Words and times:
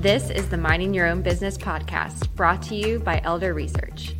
This 0.00 0.30
is 0.30 0.48
the 0.48 0.56
Mining 0.56 0.94
Your 0.94 1.06
Own 1.06 1.20
Business 1.20 1.58
podcast 1.58 2.34
brought 2.34 2.62
to 2.62 2.74
you 2.74 3.00
by 3.00 3.20
Elder 3.22 3.52
Research. 3.52 4.14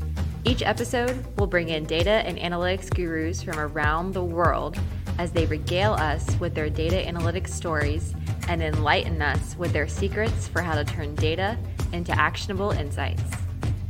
Each 0.44 0.60
episode 0.60 1.24
will 1.38 1.46
bring 1.46 1.70
in 1.70 1.86
data 1.86 2.10
and 2.10 2.36
analytics 2.36 2.94
gurus 2.94 3.42
from 3.42 3.58
around 3.58 4.12
the 4.12 4.22
world 4.22 4.78
as 5.16 5.32
they 5.32 5.46
regale 5.46 5.94
us 5.94 6.38
with 6.38 6.54
their 6.54 6.68
data 6.68 6.96
analytics 6.96 7.48
stories 7.48 8.14
and 8.46 8.62
enlighten 8.62 9.22
us 9.22 9.56
with 9.56 9.72
their 9.72 9.88
secrets 9.88 10.46
for 10.46 10.60
how 10.60 10.74
to 10.74 10.84
turn 10.84 11.14
data 11.14 11.56
into 11.94 12.12
actionable 12.12 12.72
insights. 12.72 13.22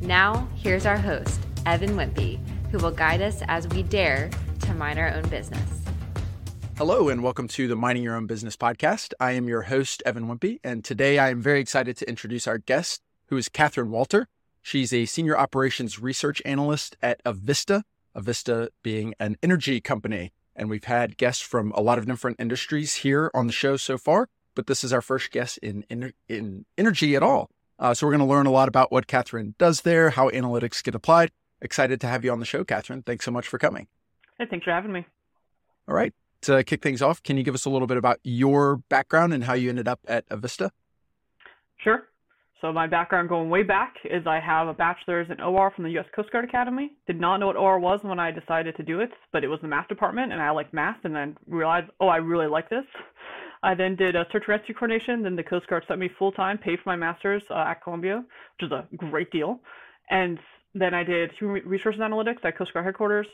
Now, 0.00 0.48
here's 0.54 0.86
our 0.86 0.96
host, 0.96 1.40
Evan 1.66 1.96
Wimpey, 1.96 2.38
who 2.70 2.78
will 2.78 2.92
guide 2.92 3.20
us 3.20 3.42
as 3.48 3.66
we 3.66 3.82
dare 3.82 4.30
to 4.60 4.74
mind 4.74 5.00
our 5.00 5.12
own 5.12 5.28
business. 5.28 5.79
Hello, 6.80 7.10
and 7.10 7.22
welcome 7.22 7.46
to 7.46 7.68
the 7.68 7.76
Mining 7.76 8.02
Your 8.02 8.16
Own 8.16 8.26
Business 8.26 8.56
podcast. 8.56 9.12
I 9.20 9.32
am 9.32 9.46
your 9.46 9.60
host, 9.60 10.02
Evan 10.06 10.26
Wimpey, 10.26 10.60
and 10.64 10.82
today 10.82 11.18
I 11.18 11.28
am 11.28 11.42
very 11.42 11.60
excited 11.60 11.94
to 11.98 12.08
introduce 12.08 12.48
our 12.48 12.56
guest, 12.56 13.02
who 13.26 13.36
is 13.36 13.50
Kathryn 13.50 13.88
Walter. 13.88 14.28
She's 14.62 14.90
a 14.90 15.04
senior 15.04 15.36
operations 15.36 15.98
research 15.98 16.40
analyst 16.46 16.96
at 17.02 17.22
Avista, 17.24 17.82
Avista 18.16 18.68
being 18.82 19.12
an 19.20 19.36
energy 19.42 19.82
company. 19.82 20.32
And 20.56 20.70
we've 20.70 20.84
had 20.84 21.18
guests 21.18 21.42
from 21.42 21.70
a 21.72 21.82
lot 21.82 21.98
of 21.98 22.06
different 22.06 22.40
industries 22.40 22.94
here 22.94 23.30
on 23.34 23.46
the 23.46 23.52
show 23.52 23.76
so 23.76 23.98
far, 23.98 24.30
but 24.54 24.66
this 24.66 24.82
is 24.82 24.90
our 24.90 25.02
first 25.02 25.30
guest 25.32 25.58
in, 25.58 25.84
in, 25.90 26.14
in 26.30 26.64
energy 26.78 27.14
at 27.14 27.22
all. 27.22 27.50
Uh, 27.78 27.92
so 27.92 28.06
we're 28.06 28.16
going 28.16 28.26
to 28.26 28.34
learn 28.34 28.46
a 28.46 28.50
lot 28.50 28.68
about 28.68 28.90
what 28.90 29.06
Kathryn 29.06 29.52
does 29.58 29.82
there, 29.82 30.08
how 30.08 30.30
analytics 30.30 30.82
get 30.82 30.94
applied. 30.94 31.30
Excited 31.60 32.00
to 32.00 32.06
have 32.06 32.24
you 32.24 32.32
on 32.32 32.40
the 32.40 32.46
show, 32.46 32.64
Kathryn. 32.64 33.04
Thanks 33.04 33.26
so 33.26 33.30
much 33.30 33.46
for 33.46 33.58
coming. 33.58 33.86
Hey, 34.38 34.46
thanks 34.48 34.64
for 34.64 34.70
having 34.70 34.92
me. 34.92 35.04
All 35.86 35.94
right 35.94 36.14
to 36.42 36.64
kick 36.64 36.82
things 36.82 37.02
off, 37.02 37.22
can 37.22 37.36
you 37.36 37.42
give 37.42 37.54
us 37.54 37.64
a 37.64 37.70
little 37.70 37.86
bit 37.86 37.96
about 37.96 38.18
your 38.22 38.76
background 38.88 39.32
and 39.32 39.44
how 39.44 39.54
you 39.54 39.68
ended 39.68 39.88
up 39.88 40.00
at 40.06 40.28
Avista? 40.28 40.70
Sure. 41.78 42.04
So 42.60 42.72
my 42.72 42.86
background 42.86 43.30
going 43.30 43.48
way 43.48 43.62
back 43.62 43.94
is 44.04 44.26
I 44.26 44.38
have 44.38 44.68
a 44.68 44.74
bachelor's 44.74 45.28
in 45.30 45.40
OR 45.40 45.70
from 45.70 45.84
the 45.84 45.90
U.S. 45.92 46.04
Coast 46.14 46.30
Guard 46.30 46.44
Academy. 46.44 46.90
Did 47.06 47.18
not 47.18 47.38
know 47.38 47.46
what 47.46 47.56
OR 47.56 47.78
was 47.78 48.00
when 48.02 48.18
I 48.18 48.30
decided 48.30 48.76
to 48.76 48.82
do 48.82 49.00
it, 49.00 49.10
but 49.32 49.44
it 49.44 49.48
was 49.48 49.60
the 49.62 49.68
math 49.68 49.88
department, 49.88 50.32
and 50.32 50.42
I 50.42 50.50
liked 50.50 50.74
math, 50.74 50.98
and 51.04 51.16
then 51.16 51.38
realized, 51.46 51.90
oh, 52.00 52.08
I 52.08 52.16
really 52.16 52.48
like 52.48 52.68
this. 52.68 52.84
I 53.62 53.74
then 53.74 53.96
did 53.96 54.14
a 54.14 54.26
search 54.30 54.44
and 54.46 54.48
rescue 54.48 54.74
coordination. 54.74 55.22
Then 55.22 55.36
the 55.36 55.42
Coast 55.42 55.68
Guard 55.68 55.84
sent 55.88 56.00
me 56.00 56.10
full 56.18 56.32
time, 56.32 56.58
paid 56.58 56.80
for 56.82 56.90
my 56.90 56.96
master's 56.96 57.42
uh, 57.50 57.58
at 57.58 57.82
Columbia, 57.82 58.24
which 58.58 58.70
is 58.70 58.72
a 58.72 58.86
great 58.96 59.30
deal. 59.30 59.60
And 60.10 60.38
then 60.74 60.92
I 60.92 61.02
did 61.02 61.32
human 61.38 61.62
resources 61.66 62.00
analytics 62.00 62.44
at 62.44 62.58
Coast 62.58 62.74
Guard 62.74 62.84
headquarters 62.84 63.26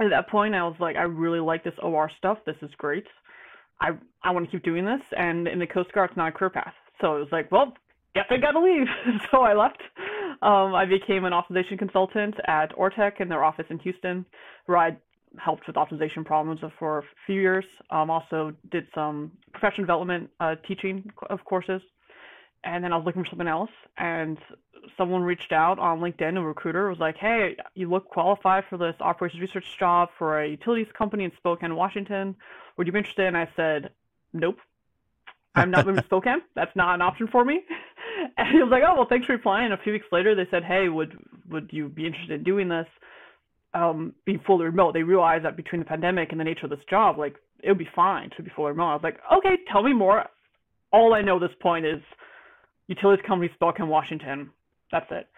at 0.00 0.10
that 0.10 0.28
point, 0.28 0.54
I 0.54 0.62
was 0.62 0.76
like, 0.78 0.96
I 0.96 1.02
really 1.02 1.40
like 1.40 1.64
this 1.64 1.74
OR 1.82 2.10
stuff. 2.16 2.38
This 2.46 2.56
is 2.62 2.70
great. 2.78 3.06
I 3.80 3.90
I 4.22 4.30
want 4.30 4.46
to 4.46 4.50
keep 4.50 4.64
doing 4.64 4.84
this. 4.84 5.02
And 5.16 5.48
in 5.48 5.58
the 5.58 5.66
Coast 5.66 5.92
Guard, 5.92 6.10
it's 6.10 6.16
not 6.16 6.28
a 6.28 6.32
career 6.32 6.50
path. 6.50 6.74
So 7.00 7.16
it 7.16 7.20
was 7.20 7.28
like, 7.32 7.50
well, 7.52 7.74
guess 8.14 8.26
I 8.30 8.36
got 8.36 8.52
to 8.52 8.60
leave. 8.60 8.86
so 9.30 9.42
I 9.42 9.54
left. 9.54 9.82
Um, 10.42 10.74
I 10.74 10.84
became 10.84 11.24
an 11.24 11.32
optimization 11.32 11.78
consultant 11.78 12.34
at 12.46 12.74
Ortec 12.76 13.20
in 13.20 13.28
their 13.28 13.44
office 13.44 13.66
in 13.70 13.78
Houston, 13.80 14.24
where 14.66 14.78
I 14.78 14.96
helped 15.38 15.66
with 15.66 15.76
optimization 15.76 16.24
problems 16.24 16.60
for 16.78 16.98
a 16.98 17.02
few 17.26 17.40
years. 17.40 17.64
Um, 17.90 18.10
also 18.10 18.54
did 18.70 18.86
some 18.94 19.32
professional 19.52 19.84
development 19.84 20.30
uh, 20.40 20.54
teaching 20.66 21.10
of 21.28 21.44
courses. 21.44 21.82
And 22.64 22.82
then 22.82 22.92
I 22.92 22.96
was 22.96 23.06
looking 23.06 23.22
for 23.22 23.30
something 23.30 23.46
else, 23.46 23.70
and 23.98 24.36
someone 24.96 25.22
reached 25.22 25.52
out 25.52 25.78
on 25.78 26.00
LinkedIn, 26.00 26.36
a 26.36 26.42
recruiter 26.42 26.88
was 26.88 26.98
like, 26.98 27.16
"Hey, 27.16 27.56
you 27.74 27.88
look 27.88 28.08
qualified 28.08 28.64
for 28.68 28.76
this 28.76 28.94
operations 29.00 29.40
research 29.40 29.78
job 29.78 30.10
for 30.18 30.40
a 30.40 30.48
utilities 30.48 30.92
company 30.92 31.24
in 31.24 31.32
Spokane, 31.36 31.74
Washington. 31.74 32.36
Would 32.76 32.86
you 32.86 32.92
be 32.92 32.98
interested?" 32.98 33.26
And 33.26 33.36
I 33.36 33.48
said, 33.56 33.90
"Nope, 34.32 34.58
I'm 35.54 35.70
not 35.70 35.86
moving 35.86 36.00
to 36.00 36.06
Spokane. 36.06 36.42
That's 36.54 36.74
not 36.76 36.94
an 36.94 37.02
option 37.02 37.28
for 37.28 37.44
me." 37.44 37.62
And 38.36 38.48
he 38.48 38.58
was 38.60 38.68
like, 38.68 38.82
"Oh, 38.84 38.94
well, 38.96 39.06
thanks 39.08 39.26
for 39.26 39.32
replying." 39.32 39.66
And 39.66 39.74
a 39.74 39.78
few 39.78 39.92
weeks 39.92 40.06
later, 40.10 40.34
they 40.34 40.46
said, 40.50 40.64
"Hey, 40.64 40.88
would 40.88 41.16
would 41.48 41.70
you 41.72 41.88
be 41.88 42.04
interested 42.04 42.32
in 42.32 42.42
doing 42.42 42.68
this?" 42.68 42.86
Um, 43.74 44.12
being 44.24 44.40
fully 44.40 44.64
remote, 44.64 44.94
they 44.94 45.04
realized 45.04 45.44
that 45.44 45.56
between 45.56 45.78
the 45.78 45.84
pandemic 45.84 46.32
and 46.32 46.40
the 46.40 46.44
nature 46.44 46.66
of 46.66 46.70
this 46.70 46.84
job, 46.90 47.16
like 47.16 47.36
it 47.62 47.68
would 47.68 47.78
be 47.78 47.88
fine 47.94 48.30
to 48.36 48.42
be 48.42 48.50
fully 48.50 48.72
remote. 48.72 48.88
I 48.88 48.94
was 48.94 49.02
like, 49.04 49.20
"Okay, 49.32 49.58
tell 49.70 49.82
me 49.84 49.92
more." 49.92 50.24
All 50.90 51.14
I 51.14 51.20
know 51.20 51.36
at 51.36 51.42
this 51.42 51.56
point 51.60 51.86
is 51.86 52.02
utilities 52.88 53.24
company 53.24 53.52
Spokane, 53.54 53.88
Washington 53.88 54.50
that's 54.90 55.10
it. 55.10 55.28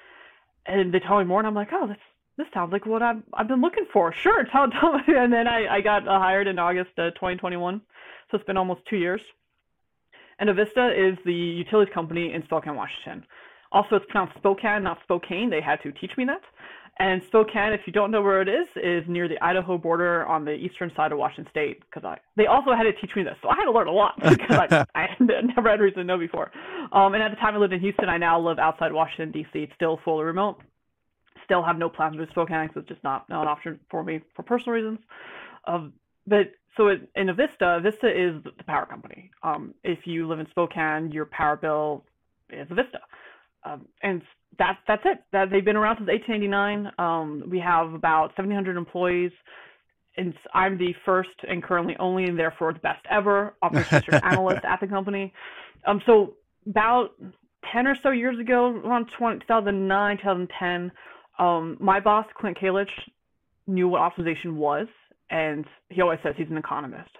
And 0.66 0.92
they 0.92 1.00
tell 1.00 1.18
me 1.18 1.24
more, 1.24 1.40
and 1.40 1.46
I'm 1.46 1.54
like, 1.54 1.70
oh, 1.72 1.86
this 1.86 1.96
this 2.36 2.46
sounds 2.54 2.72
like 2.72 2.86
what 2.86 3.02
I've 3.02 3.22
I've 3.34 3.48
been 3.48 3.60
looking 3.60 3.86
for. 3.92 4.12
Sure, 4.22 4.44
tell 4.44 4.68
tell 4.70 4.94
me. 4.94 5.02
And 5.08 5.32
then 5.32 5.46
I 5.46 5.76
I 5.76 5.80
got 5.80 6.06
uh, 6.06 6.18
hired 6.18 6.46
in 6.46 6.58
August 6.58 6.90
uh, 6.98 7.10
2021, 7.10 7.80
so 8.30 8.36
it's 8.36 8.46
been 8.46 8.56
almost 8.56 8.80
two 8.88 8.96
years. 8.96 9.20
And 10.38 10.48
Avista 10.48 10.88
is 10.96 11.18
the 11.24 11.34
utilities 11.34 11.92
company 11.92 12.32
in 12.32 12.42
Spokane, 12.44 12.74
Washington. 12.74 13.26
Also, 13.72 13.96
it's 13.96 14.06
pronounced 14.08 14.36
Spokane, 14.38 14.82
not 14.82 14.98
Spokane. 15.02 15.50
They 15.50 15.60
had 15.60 15.82
to 15.82 15.92
teach 15.92 16.12
me 16.16 16.24
that. 16.24 16.40
And 17.00 17.22
Spokane, 17.28 17.72
if 17.72 17.80
you 17.86 17.94
don't 17.94 18.10
know 18.10 18.20
where 18.20 18.42
it 18.42 18.48
is, 18.48 18.66
is 18.76 19.08
near 19.08 19.26
the 19.26 19.42
Idaho 19.42 19.78
border 19.78 20.26
on 20.26 20.44
the 20.44 20.52
eastern 20.52 20.92
side 20.94 21.12
of 21.12 21.18
Washington 21.18 21.50
State. 21.50 21.80
Because 21.80 22.04
I, 22.04 22.18
they 22.36 22.46
also 22.46 22.74
had 22.74 22.82
to 22.82 22.92
teach 22.92 23.16
me 23.16 23.22
this, 23.22 23.36
so 23.40 23.48
I 23.48 23.54
had 23.54 23.64
to 23.64 23.72
learn 23.72 23.88
a 23.88 23.92
lot 23.92 24.16
because 24.28 24.68
I, 24.70 24.84
I 24.94 25.08
never 25.18 25.70
had 25.70 25.80
reason 25.80 26.00
to 26.00 26.04
know 26.04 26.18
before. 26.18 26.52
Um, 26.92 27.14
and 27.14 27.22
at 27.22 27.30
the 27.30 27.38
time 27.38 27.54
I 27.54 27.58
lived 27.58 27.72
in 27.72 27.80
Houston, 27.80 28.10
I 28.10 28.18
now 28.18 28.38
live 28.38 28.58
outside 28.58 28.92
Washington 28.92 29.32
D.C. 29.32 29.60
It's 29.60 29.72
still 29.74 29.98
fully 30.04 30.24
remote. 30.24 30.60
Still 31.46 31.62
have 31.62 31.78
no 31.78 31.88
plans 31.88 32.12
to 32.12 32.18
move 32.18 32.28
to 32.28 32.32
Spokane 32.32 32.66
because 32.66 32.82
it's 32.82 32.90
just 32.90 33.02
not, 33.02 33.26
not 33.30 33.42
an 33.42 33.48
option 33.48 33.80
for 33.90 34.04
me 34.04 34.20
for 34.36 34.42
personal 34.42 34.74
reasons. 34.74 34.98
Um, 35.64 35.94
but 36.26 36.52
so 36.76 36.88
it, 36.88 37.08
in 37.16 37.28
Avista, 37.28 37.82
Vista 37.82 38.08
is 38.08 38.44
the 38.44 38.64
power 38.64 38.84
company. 38.84 39.30
Um, 39.42 39.72
if 39.84 40.06
you 40.06 40.28
live 40.28 40.38
in 40.38 40.46
Spokane, 40.50 41.12
your 41.12 41.24
power 41.24 41.56
bill 41.56 42.04
is 42.50 42.68
Avista. 42.68 43.00
Um, 43.64 43.86
and 44.02 44.20
that's 44.60 44.78
that's 44.86 45.02
it. 45.06 45.24
That 45.32 45.50
they've 45.50 45.64
been 45.64 45.74
around 45.74 45.96
since 45.96 46.08
1889. 46.08 46.92
Um, 46.98 47.50
we 47.50 47.58
have 47.58 47.94
about 47.94 48.36
1,700 48.36 48.76
employees. 48.76 49.32
And 50.16 50.34
I'm 50.52 50.76
the 50.76 50.94
first 51.04 51.30
and 51.48 51.62
currently 51.62 51.96
only, 51.98 52.24
and 52.24 52.38
therefore 52.38 52.72
the 52.74 52.78
best 52.80 53.04
ever 53.10 53.54
operations 53.62 54.04
analyst 54.22 54.64
at 54.64 54.80
the 54.80 54.86
company. 54.86 55.32
Um, 55.86 56.02
so 56.04 56.34
about 56.66 57.12
10 57.72 57.86
or 57.86 57.96
so 58.02 58.10
years 58.10 58.38
ago, 58.38 58.66
around 58.84 59.08
20, 59.16 59.40
2009, 59.40 60.16
2010, 60.18 60.92
um, 61.38 61.76
my 61.80 62.00
boss, 62.00 62.26
Clint 62.38 62.58
Kalich, 62.58 62.90
knew 63.66 63.88
what 63.88 64.00
optimization 64.00 64.54
was, 64.54 64.88
and 65.30 65.64
he 65.88 66.02
always 66.02 66.18
says 66.22 66.34
he's 66.36 66.50
an 66.50 66.58
economist. 66.58 67.10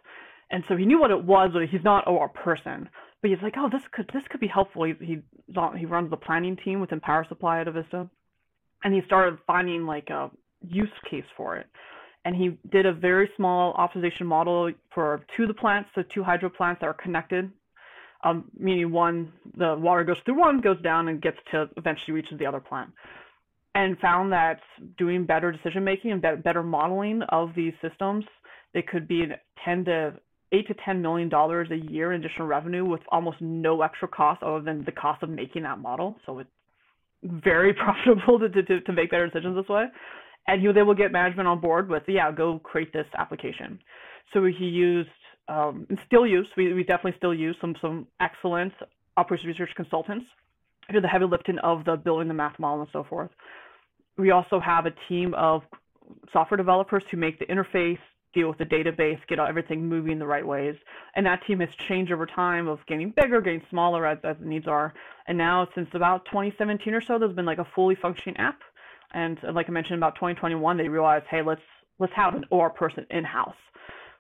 And 0.51 0.65
so 0.69 0.77
he 0.77 0.85
knew 0.85 1.01
what 1.01 1.13
it 1.13 1.25
was, 1.25 1.51
but 1.55 1.63
he's 1.71 1.85
not 1.85 2.05
a 2.07 2.29
person 2.29 2.89
but 3.21 3.31
he's 3.31 3.43
like, 3.43 3.55
oh, 3.57 3.69
this 3.69 3.83
could 3.93 4.11
this 4.13 4.25
could 4.29 4.41
be 4.41 4.47
helpful. 4.47 4.85
He 4.85 4.95
he 5.01 5.23
he 5.77 5.87
runs 5.87 6.11
the 6.11 6.17
planning 6.17 6.57
team 6.57 6.81
within 6.81 7.01
Power 7.01 7.25
Supply 7.29 7.61
at 7.61 7.67
Avista, 7.67 8.09
and 8.85 8.95
he 8.95 9.03
started 9.07 9.39
finding 9.47 9.87
like 9.87 10.11
a 10.11 10.31
use 10.67 10.89
case 11.11 11.25
for 11.37 11.57
it. 11.57 11.67
And 12.25 12.37
he 12.37 12.59
did 12.71 12.85
a 12.85 12.93
very 12.93 13.31
small 13.37 13.75
optimization 13.75 14.27
model 14.27 14.71
for 14.95 15.25
two 15.35 15.45
of 15.45 15.49
the 15.49 15.55
plants, 15.55 15.89
the 15.97 16.05
two 16.05 16.23
hydro 16.23 16.51
plants 16.51 16.81
that 16.81 16.87
are 16.87 16.95
connected, 16.95 17.51
um, 18.23 18.45
meaning 18.59 18.93
one 18.93 19.33
the 19.57 19.77
water 19.77 20.05
goes 20.05 20.19
through 20.25 20.39
one, 20.39 20.61
goes 20.61 20.81
down, 20.83 21.09
and 21.09 21.23
gets 21.23 21.39
to 21.51 21.69
eventually 21.77 22.15
reaches 22.15 22.39
the 22.39 22.47
other 22.47 22.61
plant. 22.61 22.91
And 23.75 23.99
found 23.99 24.33
that 24.33 24.61
doing 24.99 25.25
better 25.25 25.53
decision 25.53 25.85
making 25.85 26.11
and 26.11 26.43
better 26.43 26.63
modeling 26.63 27.23
of 27.29 27.55
these 27.55 27.73
systems, 27.81 28.25
they 28.75 28.83
could 28.83 29.07
be 29.07 29.27
10 29.65 29.85
to 29.85 30.15
eight 30.53 30.67
to 30.69 30.75
ten 30.85 31.01
million 31.01 31.29
dollars 31.29 31.69
a 31.71 31.77
year 31.77 32.13
in 32.13 32.25
additional 32.25 32.47
revenue 32.47 32.85
with 32.85 33.01
almost 33.11 33.41
no 33.41 33.83
extra 33.83 34.09
cost 34.09 34.43
other 34.43 34.61
than 34.61 34.85
the 34.85 34.93
cost 34.93 35.23
of 35.23 35.31
making 35.31 35.63
that 35.63 35.79
model. 35.79 36.17
So 36.27 36.41
it's 36.41 36.51
very 37.23 37.73
profitable 37.75 38.39
to, 38.39 38.49
to, 38.49 38.81
to 38.81 38.93
make 38.93 39.11
better 39.11 39.27
decisions 39.27 39.57
this 39.57 39.69
way. 39.69 39.87
And 40.47 40.61
he 40.61 40.67
was 40.67 40.77
able 40.77 40.95
to 40.95 41.01
get 41.01 41.13
management 41.13 41.47
on 41.47 41.61
board 41.61 41.89
with, 41.89 42.03
yeah, 42.09 42.33
go 42.33 42.59
create 42.59 42.93
this 42.93 43.07
application. 43.17 43.79
So 44.33 44.45
he 44.45 44.65
used, 44.65 45.11
um, 45.49 45.87
and 45.89 45.99
still 46.07 46.27
use, 46.27 46.49
we, 46.57 46.73
we 46.73 46.83
definitely 46.83 47.15
still 47.19 47.35
use 47.35 47.57
some, 47.61 47.77
some 47.81 48.07
excellent 48.21 48.73
operations 49.17 49.49
research 49.49 49.71
consultants 49.77 50.27
who 50.87 50.95
do 50.95 51.01
the 51.01 51.09
heavy 51.09 51.27
lifting 51.27 51.59
of 51.59 51.85
the 51.85 51.97
building 51.97 52.29
the 52.29 52.35
math 52.35 52.59
model 52.59 52.81
and 52.81 52.91
so 52.93 53.05
forth. 53.05 53.31
We 54.17 54.31
also 54.31 54.61
have 54.61 54.87
a 54.87 54.93
team 55.09 55.35
of 55.35 55.63
software 56.33 56.57
developers 56.57 57.05
who 57.11 57.17
make 57.17 57.39
the 57.39 57.47
interface 57.47 57.99
deal 58.33 58.49
with 58.49 58.59
the 58.59 58.65
database, 58.65 59.19
get 59.27 59.39
everything 59.39 59.89
moving 59.89 60.19
the 60.19 60.27
right 60.27 60.47
ways. 60.47 60.77
And 61.15 61.27
that 61.27 61.45
team 61.47 61.61
has 61.61 61.71
changed 61.89 62.13
over 62.13 62.27
time 62.27 62.69
of 62.69 62.85
getting 62.87 63.11
bigger, 63.11 63.41
getting 63.41 63.63
smaller 63.71 64.07
as, 64.07 64.19
as 64.25 64.37
the 64.39 64.47
needs 64.47 64.69
are. 64.69 64.95
And 65.27 65.37
now 65.37 65.69
since 65.75 65.89
about 65.95 66.25
2017 66.27 66.95
or 66.95 67.01
so, 67.01 67.19
there's 67.19 67.35
been 67.35 67.47
like 67.47 67.59
a 67.59 67.67
fully 67.75 67.95
functioning 67.95 68.37
app. 68.37 68.61
And 69.13 69.39
like 69.55 69.69
I 69.69 69.73
mentioned, 69.73 69.99
about 69.99 70.15
2021, 70.15 70.77
they 70.77 70.89
realized, 70.89 71.27
hey, 71.29 71.43
let's 71.43 71.61
let's 71.99 72.13
have 72.15 72.35
an 72.35 72.45
OR 72.51 72.71
person 72.71 73.07
in 73.11 73.25
house. 73.25 73.57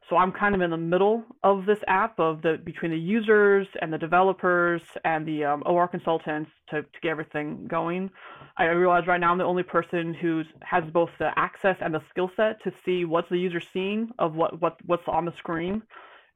So 0.08 0.16
I'm 0.16 0.32
kind 0.32 0.54
of 0.54 0.60
in 0.60 0.70
the 0.70 0.76
middle 0.76 1.22
of 1.44 1.66
this 1.66 1.78
app 1.86 2.18
of 2.18 2.42
the 2.42 2.58
between 2.64 2.90
the 2.90 2.98
users 2.98 3.68
and 3.80 3.92
the 3.92 3.98
developers 3.98 4.82
and 5.04 5.26
the 5.26 5.44
um, 5.44 5.62
OR 5.66 5.86
consultants 5.86 6.50
to, 6.70 6.82
to 6.82 7.00
get 7.02 7.10
everything 7.10 7.66
going. 7.68 8.10
I 8.56 8.64
realize 8.64 9.06
right 9.06 9.20
now 9.20 9.30
I'm 9.30 9.38
the 9.38 9.44
only 9.44 9.62
person 9.62 10.14
who 10.14 10.42
has 10.62 10.82
both 10.92 11.10
the 11.18 11.30
access 11.36 11.76
and 11.80 11.94
the 11.94 12.02
skill 12.10 12.30
set 12.36 12.62
to 12.64 12.72
see 12.84 13.04
what's 13.04 13.28
the 13.28 13.38
user 13.38 13.60
seeing 13.60 14.10
of 14.18 14.34
what, 14.34 14.60
what 14.60 14.78
what's 14.86 15.06
on 15.06 15.26
the 15.26 15.32
screen, 15.38 15.82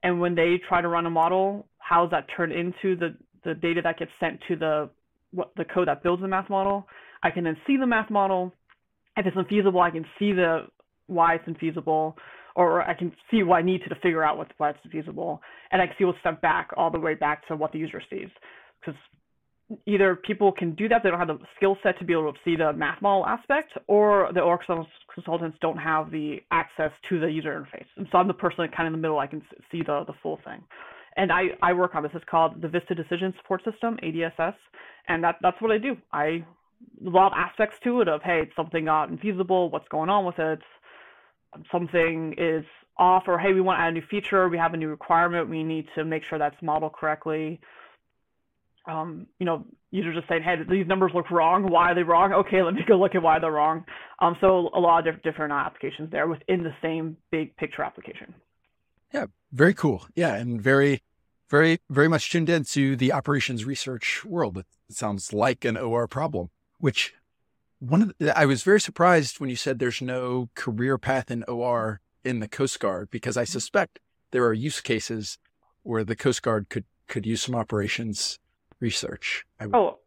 and 0.02 0.20
when 0.20 0.34
they 0.34 0.60
try 0.68 0.80
to 0.80 0.88
run 0.88 1.06
a 1.06 1.10
model, 1.10 1.66
how 1.78 2.02
does 2.02 2.10
that 2.12 2.26
turn 2.36 2.52
into 2.52 2.94
the 2.96 3.16
the 3.44 3.54
data 3.54 3.80
that 3.82 3.98
gets 3.98 4.10
sent 4.20 4.40
to 4.48 4.56
the 4.56 4.90
what 5.32 5.50
the 5.56 5.64
code 5.64 5.88
that 5.88 6.02
builds 6.02 6.22
the 6.22 6.28
math 6.28 6.48
model. 6.48 6.86
I 7.22 7.30
can 7.30 7.44
then 7.44 7.56
see 7.66 7.76
the 7.76 7.86
math 7.86 8.10
model. 8.10 8.52
If 9.16 9.26
it's 9.26 9.36
infeasible, 9.36 9.80
I 9.80 9.90
can 9.90 10.06
see 10.18 10.32
the 10.32 10.66
why 11.06 11.34
it's 11.34 11.46
infeasible, 11.46 12.14
or 12.54 12.82
I 12.82 12.94
can 12.94 13.12
see 13.30 13.42
what 13.42 13.56
I 13.56 13.62
need 13.62 13.82
to, 13.82 13.88
to 13.88 13.94
figure 13.96 14.22
out 14.22 14.38
what's 14.38 14.52
why 14.58 14.70
it's 14.70 14.78
infeasible, 14.86 15.40
and 15.70 15.82
I 15.82 15.86
can 15.86 15.96
see 15.98 16.04
what's 16.04 16.20
step 16.20 16.40
back 16.40 16.70
all 16.76 16.90
the 16.90 17.00
way 17.00 17.14
back 17.14 17.46
to 17.48 17.56
what 17.56 17.72
the 17.72 17.78
user 17.78 18.00
sees. 18.10 18.28
Because 18.80 19.00
either 19.86 20.14
people 20.14 20.52
can 20.52 20.74
do 20.74 20.88
that, 20.88 21.02
they 21.02 21.10
don't 21.10 21.18
have 21.18 21.28
the 21.28 21.38
skill 21.56 21.76
set 21.82 21.98
to 21.98 22.04
be 22.04 22.12
able 22.12 22.32
to 22.32 22.38
see 22.44 22.56
the 22.56 22.72
math 22.72 23.00
model 23.02 23.26
aspect, 23.26 23.72
or 23.86 24.30
the 24.32 24.40
OR 24.40 24.60
consultants 25.12 25.58
don't 25.60 25.78
have 25.78 26.10
the 26.10 26.42
access 26.50 26.92
to 27.08 27.18
the 27.18 27.26
user 27.26 27.50
interface. 27.52 27.86
And 27.96 28.06
so 28.12 28.18
I'm 28.18 28.28
the 28.28 28.34
person 28.34 28.66
kind 28.68 28.86
of 28.86 28.94
in 28.94 29.00
the 29.00 29.02
middle, 29.02 29.18
I 29.18 29.26
can 29.26 29.42
see 29.70 29.82
the, 29.82 30.04
the 30.06 30.14
full 30.22 30.38
thing. 30.44 30.62
And 31.16 31.30
I, 31.30 31.50
I 31.62 31.72
work 31.72 31.94
on 31.94 32.02
this. 32.02 32.12
It's 32.14 32.24
called 32.28 32.60
the 32.60 32.68
Avista 32.68 32.96
Decision 32.96 33.32
Support 33.38 33.62
System, 33.64 33.98
ADSS, 34.02 34.54
and 35.08 35.22
that, 35.22 35.36
that's 35.42 35.60
what 35.62 35.70
I 35.70 35.78
do. 35.78 35.96
I 36.12 36.44
a 37.04 37.08
lot 37.08 37.32
of 37.32 37.38
aspects 37.38 37.78
to 37.84 38.00
it 38.00 38.08
of 38.08 38.22
hey, 38.22 38.40
it's 38.42 38.56
something 38.56 38.84
not 38.84 39.10
infeasible, 39.10 39.70
what's 39.70 39.88
going 39.88 40.10
on 40.10 40.24
with 40.24 40.38
it, 40.38 40.60
something 41.70 42.34
is 42.38 42.64
off, 42.96 43.24
or 43.26 43.38
hey, 43.38 43.52
we 43.52 43.60
want 43.60 43.78
to 43.78 43.82
add 43.82 43.88
a 43.88 43.92
new 43.92 44.02
feature, 44.08 44.48
we 44.48 44.58
have 44.58 44.74
a 44.74 44.76
new 44.76 44.88
requirement, 44.88 45.48
we 45.48 45.62
need 45.62 45.86
to 45.94 46.04
make 46.04 46.22
sure 46.24 46.38
that's 46.38 46.60
modeled 46.62 46.92
correctly 46.92 47.60
um, 48.86 49.26
you 49.38 49.46
know, 49.46 49.64
users 49.90 50.16
just 50.16 50.28
saying, 50.28 50.42
hey, 50.42 50.56
these 50.68 50.86
numbers 50.86 51.12
look 51.14 51.30
wrong. 51.30 51.70
Why 51.70 51.92
are 51.92 51.94
they 51.94 52.02
wrong? 52.02 52.32
Okay, 52.32 52.62
let 52.62 52.74
me 52.74 52.82
go 52.86 52.96
look 52.96 53.14
at 53.14 53.22
why 53.22 53.38
they're 53.38 53.50
wrong. 53.50 53.84
Um, 54.18 54.36
so 54.40 54.70
a 54.74 54.80
lot 54.80 55.06
of 55.06 55.22
different 55.22 55.52
applications 55.52 56.10
there 56.10 56.28
within 56.28 56.62
the 56.62 56.74
same 56.82 57.16
big 57.30 57.56
picture 57.56 57.82
application. 57.82 58.34
Yeah, 59.12 59.26
very 59.52 59.74
cool. 59.74 60.06
Yeah, 60.14 60.34
and 60.34 60.60
very, 60.60 61.02
very, 61.48 61.78
very 61.88 62.08
much 62.08 62.30
tuned 62.30 62.50
into 62.50 62.96
the 62.96 63.12
operations 63.12 63.64
research 63.64 64.24
world. 64.24 64.58
It 64.58 64.66
sounds 64.90 65.32
like 65.32 65.64
an 65.64 65.76
OR 65.76 66.06
problem, 66.06 66.50
which 66.78 67.14
one 67.78 68.02
of 68.02 68.14
the, 68.18 68.36
I 68.38 68.46
was 68.46 68.62
very 68.62 68.80
surprised 68.80 69.40
when 69.40 69.50
you 69.50 69.56
said 69.56 69.78
there's 69.78 70.00
no 70.00 70.48
career 70.54 70.98
path 70.98 71.30
in 71.30 71.44
OR 71.44 72.00
in 72.24 72.40
the 72.40 72.48
Coast 72.48 72.80
Guard 72.80 73.10
because 73.10 73.36
I 73.36 73.42
mm-hmm. 73.42 73.52
suspect 73.52 73.98
there 74.30 74.44
are 74.44 74.52
use 74.52 74.80
cases 74.80 75.38
where 75.82 76.04
the 76.04 76.16
Coast 76.16 76.42
Guard 76.42 76.68
could 76.68 76.84
could 77.06 77.26
use 77.26 77.42
some 77.42 77.54
operations 77.54 78.38
research. 78.80 79.44
Oh, 79.72 79.98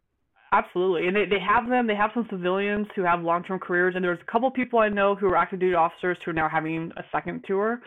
absolutely. 0.52 1.06
And 1.06 1.16
they, 1.16 1.26
they 1.26 1.40
have 1.40 1.68
them. 1.68 1.86
They 1.86 1.94
have 1.94 2.10
some 2.12 2.26
civilians 2.30 2.88
who 2.94 3.02
have 3.02 3.22
long 3.22 3.44
term 3.44 3.58
careers. 3.60 3.94
And 3.94 4.04
there's 4.04 4.18
a 4.20 4.30
couple 4.30 4.50
people 4.50 4.80
I 4.80 4.88
know 4.88 5.14
who 5.14 5.26
are 5.28 5.36
active 5.36 5.60
duty 5.60 5.74
officers 5.74 6.18
who 6.24 6.32
are 6.32 6.34
now 6.34 6.48
having 6.48 6.92
a 6.96 7.02
second 7.12 7.44
tour. 7.46 7.80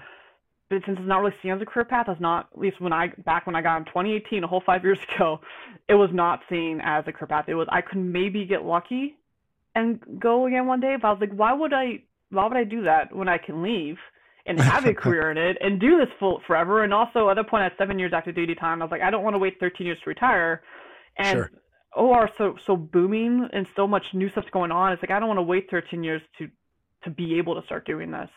But 0.69 0.84
since 0.86 0.98
it's 0.98 1.07
not 1.07 1.19
really 1.19 1.36
seen 1.44 1.51
as 1.51 1.62
a 1.62 1.66
career 1.66 1.84
path, 1.84 2.06
it's 2.07 2.22
not 2.22 2.48
at 2.54 2.60
least 2.60 2.80
when 2.80 2.94
I 2.94 3.07
back 3.25 3.45
when 3.45 3.56
I 3.56 3.62
got 3.62 3.77
in 3.77 3.86
2018, 3.86 4.44
a 4.44 4.48
whole 4.48 4.63
five 4.66 4.84
years 4.84 5.00
ago, 5.16 5.42
it 5.89 5.95
was 5.95 6.10
not 6.13 6.39
seen 6.50 6.80
as 6.81 7.04
a 7.07 7.12
career 7.12 7.27
path. 7.27 7.45
It 7.50 7.56
was 7.56 7.68
I 7.69 7.81
could 7.81 7.98
maybe 7.98 8.45
get 8.45 8.63
lucky 8.63 9.18
and 9.75 10.00
go 10.19 10.47
again 10.47 10.68
one 10.68 10.79
day, 10.79 10.95
but 11.01 11.07
I 11.07 11.12
was 11.12 11.21
like, 11.21 11.33
why 11.33 11.53
would 11.53 11.73
I? 11.73 12.03
Why 12.29 12.47
would 12.47 12.57
I 12.57 12.63
do 12.63 12.83
that 12.83 13.13
when 13.13 13.27
I 13.27 13.38
can 13.38 13.62
leave? 13.62 13.97
and 14.45 14.59
have 14.59 14.85
a 14.85 14.94
career 14.94 15.31
in 15.31 15.38
it 15.38 15.57
and 15.62 15.79
do 15.79 15.97
this 15.97 16.09
full 16.19 16.41
forever. 16.47 16.83
And 16.83 16.94
also 16.94 17.29
at 17.29 17.35
that 17.35 17.47
point, 17.47 17.63
at 17.63 17.77
seven 17.77 18.00
years 18.00 18.12
active 18.13 18.35
duty 18.35 18.56
time, 18.56 18.81
I 18.81 18.85
was 18.85 18.91
like, 18.91 19.01
I 19.01 19.12
don't 19.12 19.23
want 19.23 19.35
to 19.35 19.38
wait 19.38 19.59
13 19.59 19.85
years 19.85 20.00
to 20.03 20.09
retire 20.09 20.62
and 21.18 21.38
sure. 21.38 21.51
OR 21.94 22.29
so 22.38 22.56
so 22.65 22.75
booming 22.75 23.47
and 23.51 23.68
so 23.75 23.85
much 23.85 24.03
new 24.13 24.29
stuff's 24.29 24.50
going 24.51 24.71
on. 24.71 24.94
It's 24.94 25.01
like 25.01 25.12
I 25.12 25.19
don't 25.19 25.27
want 25.27 25.39
to 25.39 25.44
wait 25.44 25.69
13 25.69 26.03
years 26.03 26.21
to 26.38 26.50
to 27.03 27.09
be 27.09 27.38
able 27.38 27.59
to 27.59 27.65
start 27.65 27.85
doing 27.85 28.12
this. 28.12 28.29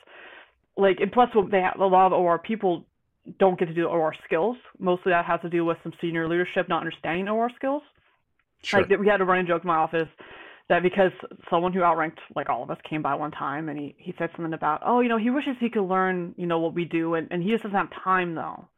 Like 0.77 0.99
and 1.01 1.13
plus, 1.13 1.31
they 1.51 1.61
have, 1.61 1.79
a 1.79 1.87
lot 1.87 2.07
of 2.07 2.13
OR 2.13 2.39
people 2.39 2.85
don't 3.39 3.59
get 3.59 3.67
to 3.67 3.75
do 3.75 3.87
OR 3.87 4.15
skills. 4.25 4.57
Mostly 4.79 5.13
that 5.13 5.25
has 5.25 5.41
to 5.43 5.49
do 5.49 5.65
with 5.65 5.79
some 5.83 5.93
senior 6.01 6.29
leadership 6.29 6.69
not 6.69 6.81
understanding 6.81 7.29
OR 7.29 7.51
skills. 7.57 7.83
Sure. 8.63 8.81
Like 8.81 8.99
we 8.99 9.07
had 9.07 9.21
a 9.21 9.25
running 9.25 9.47
joke 9.47 9.63
in 9.63 9.69
my 9.69 9.77
office 9.77 10.09
that 10.69 10.83
because 10.83 11.13
someone 11.51 11.73
who 11.73 11.83
outranked 11.83 12.21
like 12.35 12.49
all 12.49 12.63
of 12.63 12.71
us 12.71 12.79
came 12.89 13.03
by 13.03 13.15
one 13.15 13.31
time 13.31 13.69
and 13.69 13.79
he, 13.79 13.95
he 13.99 14.15
said 14.19 14.31
something 14.35 14.55
about, 14.55 14.81
oh, 14.85 15.01
you 15.01 15.09
know, 15.09 15.19
he 15.19 15.31
wishes 15.31 15.57
he 15.61 15.69
could 15.69 15.87
learn, 15.87 16.35
you 16.37 16.47
know, 16.47 16.59
what 16.59 16.75
we 16.75 16.85
do 16.85 17.15
and, 17.15 17.29
and 17.31 17.43
he 17.43 17.51
just 17.51 17.63
doesn't 17.63 17.77
have 17.77 17.91
time 18.03 18.35
though 18.35 18.69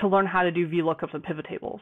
to 0.00 0.08
learn 0.08 0.26
how 0.26 0.42
to 0.42 0.50
do 0.50 0.68
VLOOKUPs 0.68 1.14
and 1.14 1.22
pivot 1.22 1.46
tables 1.48 1.80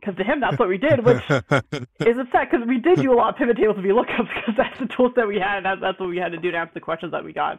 because 0.00 0.16
to 0.16 0.24
him 0.24 0.40
that's 0.40 0.58
what 0.58 0.68
we 0.68 0.78
did, 0.78 1.04
which 1.04 1.22
is 1.30 2.18
upset 2.18 2.50
because 2.50 2.66
we 2.66 2.78
did 2.78 3.00
do 3.00 3.12
a 3.12 3.16
lot 3.16 3.30
of 3.30 3.36
pivot 3.36 3.56
tables 3.56 3.76
and 3.76 3.86
VLOOKUPs 3.86 4.28
because 4.34 4.54
that's 4.56 4.78
the 4.78 4.86
tools 4.86 5.12
that 5.16 5.26
we 5.26 5.36
had, 5.36 5.64
and 5.64 5.82
that's 5.82 5.98
what 5.98 6.08
we 6.08 6.18
had 6.18 6.32
to 6.32 6.38
do 6.38 6.50
to 6.50 6.56
answer 6.56 6.72
the 6.74 6.80
questions 6.80 7.12
that 7.12 7.24
we 7.24 7.32
got. 7.32 7.58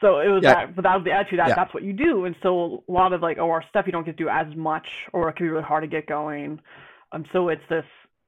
So 0.00 0.18
it 0.18 0.28
was 0.28 0.42
yeah. 0.42 0.54
that, 0.54 0.76
but 0.76 0.82
that 0.82 0.96
was 0.96 1.04
the 1.04 1.12
attitude 1.12 1.38
that 1.38 1.48
yeah. 1.48 1.54
that's 1.54 1.72
what 1.72 1.82
you 1.82 1.92
do, 1.92 2.26
and 2.26 2.36
so 2.42 2.84
a 2.86 2.92
lot 2.92 3.12
of 3.12 3.22
like 3.22 3.38
oh 3.38 3.46
OR 3.46 3.64
stuff 3.68 3.86
you 3.86 3.92
don't 3.92 4.04
get 4.04 4.18
to 4.18 4.24
do 4.24 4.28
as 4.28 4.46
much, 4.54 4.86
or 5.12 5.28
it 5.28 5.36
can 5.36 5.46
be 5.46 5.50
really 5.50 5.64
hard 5.64 5.84
to 5.84 5.88
get 5.88 6.06
going. 6.06 6.60
Um, 7.12 7.24
so 7.32 7.48
it's 7.48 7.62
this: 7.70 7.84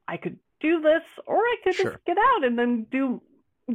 I 0.07 0.17
could 0.17 0.39
do 0.61 0.81
this, 0.81 1.03
or 1.27 1.37
I 1.37 1.57
could 1.65 1.75
sure. 1.75 1.93
just 1.93 2.05
get 2.05 2.17
out 2.19 2.45
and 2.45 2.59
then 2.59 2.87
do 2.91 3.21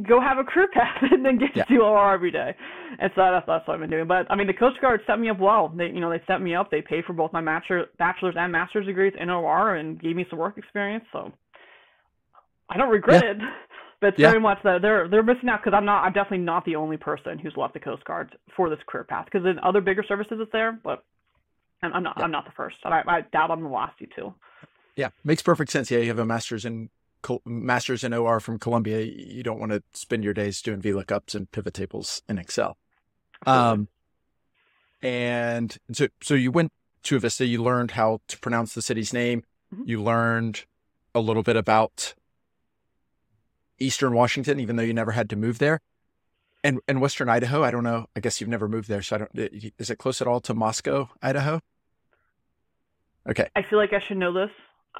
go 0.02 0.20
have 0.20 0.38
a 0.38 0.44
career 0.44 0.68
path 0.72 1.02
and 1.10 1.24
then 1.24 1.38
get 1.38 1.56
yeah. 1.56 1.64
to 1.64 1.74
do 1.74 1.82
OR 1.82 2.12
every 2.12 2.30
day. 2.30 2.54
And 2.98 3.10
so 3.14 3.22
that's, 3.22 3.46
that's 3.46 3.66
what 3.66 3.74
I've 3.74 3.80
been 3.80 3.90
doing. 3.90 4.06
But 4.06 4.26
I 4.30 4.34
mean, 4.34 4.46
the 4.46 4.54
Coast 4.54 4.80
Guard 4.80 5.00
set 5.06 5.18
me 5.18 5.28
up 5.28 5.38
well. 5.38 5.68
They, 5.68 5.86
you 5.86 6.00
know, 6.00 6.10
they 6.10 6.22
set 6.26 6.42
me 6.42 6.54
up. 6.54 6.70
They 6.70 6.82
paid 6.82 7.04
for 7.04 7.12
both 7.12 7.32
my 7.32 7.40
master, 7.40 7.86
bachelor's 7.98 8.34
and 8.36 8.50
master's 8.50 8.86
degrees 8.86 9.12
in 9.18 9.30
OR 9.30 9.76
and 9.76 10.00
gave 10.00 10.16
me 10.16 10.26
some 10.28 10.38
work 10.38 10.58
experience. 10.58 11.04
So 11.12 11.32
I 12.68 12.76
don't 12.76 12.90
regret 12.90 13.24
yeah. 13.24 13.30
it. 13.32 13.36
But 14.00 14.08
it's 14.08 14.18
yeah. 14.18 14.30
very 14.30 14.40
much 14.42 14.58
that 14.64 14.82
they're 14.82 15.08
they're 15.08 15.22
missing 15.22 15.48
out 15.48 15.62
because 15.64 15.74
I'm 15.74 15.86
not. 15.86 16.04
I'm 16.04 16.12
definitely 16.12 16.44
not 16.44 16.66
the 16.66 16.76
only 16.76 16.98
person 16.98 17.38
who's 17.38 17.54
left 17.56 17.72
the 17.72 17.80
Coast 17.80 18.04
Guard 18.04 18.36
for 18.54 18.68
this 18.68 18.80
career 18.86 19.04
path. 19.04 19.24
Because 19.24 19.46
in 19.46 19.58
other 19.60 19.80
bigger 19.80 20.04
services, 20.06 20.36
it's 20.42 20.52
there, 20.52 20.78
but 20.84 21.04
I'm, 21.82 21.94
I'm 21.94 22.02
not. 22.02 22.20
I'm 22.20 22.30
not 22.30 22.44
the 22.44 22.52
first. 22.54 22.76
I, 22.84 23.02
I 23.06 23.20
doubt 23.32 23.50
I'm 23.50 23.62
the 23.62 23.68
last 23.68 23.94
you 24.00 24.08
too. 24.14 24.34
Yeah, 24.96 25.10
makes 25.24 25.42
perfect 25.42 25.70
sense. 25.70 25.90
Yeah, 25.90 25.98
you 25.98 26.08
have 26.08 26.18
a 26.18 26.24
master's 26.24 26.64
in 26.64 26.90
master's 27.44 28.04
in 28.04 28.12
OR 28.12 28.40
from 28.40 28.58
Columbia, 28.58 29.00
you 29.02 29.42
don't 29.42 29.58
want 29.58 29.72
to 29.72 29.82
spend 29.92 30.24
your 30.24 30.34
days 30.34 30.60
doing 30.62 30.80
VLOOKUPs 30.80 31.34
and 31.34 31.50
pivot 31.50 31.74
tables 31.74 32.22
in 32.28 32.38
Excel. 32.38 32.76
Um, 33.46 33.88
and 35.02 35.76
so, 35.92 36.08
so 36.22 36.34
you 36.34 36.50
went 36.50 36.72
to 37.04 37.18
Avista, 37.18 37.46
you 37.46 37.62
learned 37.62 37.92
how 37.92 38.20
to 38.28 38.38
pronounce 38.38 38.74
the 38.74 38.82
city's 38.82 39.12
name. 39.12 39.44
Mm-hmm. 39.74 39.84
You 39.86 40.02
learned 40.02 40.64
a 41.14 41.20
little 41.20 41.42
bit 41.42 41.56
about 41.56 42.14
Eastern 43.78 44.14
Washington, 44.14 44.60
even 44.60 44.76
though 44.76 44.82
you 44.82 44.94
never 44.94 45.12
had 45.12 45.28
to 45.30 45.36
move 45.36 45.58
there. 45.58 45.80
And, 46.62 46.80
and 46.88 47.00
Western 47.00 47.28
Idaho, 47.28 47.62
I 47.62 47.70
don't 47.70 47.84
know. 47.84 48.06
I 48.16 48.20
guess 48.20 48.40
you've 48.40 48.48
never 48.48 48.68
moved 48.68 48.88
there. 48.88 49.02
So 49.02 49.16
I 49.16 49.18
don't, 49.18 49.72
is 49.78 49.90
it 49.90 49.98
close 49.98 50.22
at 50.22 50.26
all 50.26 50.40
to 50.40 50.54
Moscow, 50.54 51.10
Idaho? 51.20 51.60
Okay. 53.28 53.48
I 53.54 53.62
feel 53.62 53.78
like 53.78 53.92
I 53.92 54.00
should 54.00 54.16
know 54.16 54.32
this. 54.32 54.50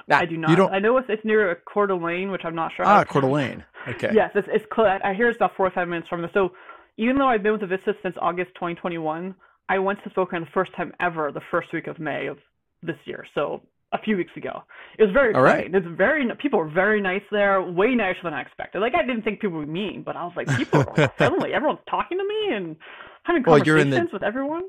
Nah, 0.07 0.17
I 0.17 0.25
do 0.25 0.37
not. 0.37 0.49
You 0.49 0.55
don't... 0.55 0.73
I 0.73 0.79
know 0.79 0.97
it's, 0.97 1.07
it's 1.09 1.23
near 1.25 1.61
Coeur 1.71 1.87
d'Alene, 1.87 2.31
which 2.31 2.41
I'm 2.43 2.55
not 2.55 2.71
sure. 2.75 2.85
Ah, 2.85 3.03
Coeur 3.03 3.21
d'Alene. 3.21 3.63
Okay. 3.87 4.11
yes, 4.13 4.31
it's, 4.35 4.47
it's 4.51 4.65
I 4.77 5.13
hear 5.13 5.29
it's 5.29 5.37
about 5.37 5.51
four 5.55 5.67
or 5.67 5.71
five 5.71 5.87
minutes 5.87 6.07
from 6.07 6.21
there. 6.21 6.31
So 6.33 6.51
even 6.97 7.17
though 7.17 7.27
I've 7.27 7.43
been 7.43 7.53
with 7.53 7.61
the 7.61 7.67
Vista 7.67 7.93
since 8.01 8.15
August 8.21 8.51
2021, 8.55 9.35
I 9.69 9.79
went 9.79 10.03
to 10.03 10.09
Spokane 10.11 10.41
the 10.41 10.47
first 10.53 10.75
time 10.75 10.91
ever 10.99 11.31
the 11.31 11.41
first 11.51 11.73
week 11.73 11.87
of 11.87 11.99
May 11.99 12.27
of 12.27 12.37
this 12.81 12.97
year. 13.05 13.25
So 13.33 13.61
a 13.93 14.03
few 14.03 14.17
weeks 14.17 14.31
ago. 14.35 14.63
It 14.97 15.03
was 15.03 15.13
very 15.13 15.31
exciting. 15.31 15.71
Right. 15.71 15.83
It's 15.83 15.97
very 15.97 16.25
people 16.39 16.59
were 16.59 16.69
very 16.69 17.01
nice 17.01 17.21
there, 17.31 17.61
way 17.61 17.95
nicer 17.95 18.19
than 18.23 18.33
I 18.33 18.41
expected. 18.41 18.79
Like 18.79 18.93
I 18.95 19.05
didn't 19.05 19.23
think 19.23 19.39
people 19.39 19.59
would 19.59 19.67
be 19.67 19.73
mean, 19.73 20.03
but 20.03 20.15
I 20.15 20.23
was 20.23 20.33
like, 20.35 20.47
people 20.57 20.81
are 20.81 21.13
friendly. 21.17 21.53
Everyone's 21.53 21.79
talking 21.89 22.17
to 22.17 22.23
me 22.23 22.55
and 22.55 22.75
having 23.23 23.43
conversations 23.43 23.91
well, 23.91 24.05
the, 24.05 24.09
with 24.13 24.23
everyone 24.23 24.63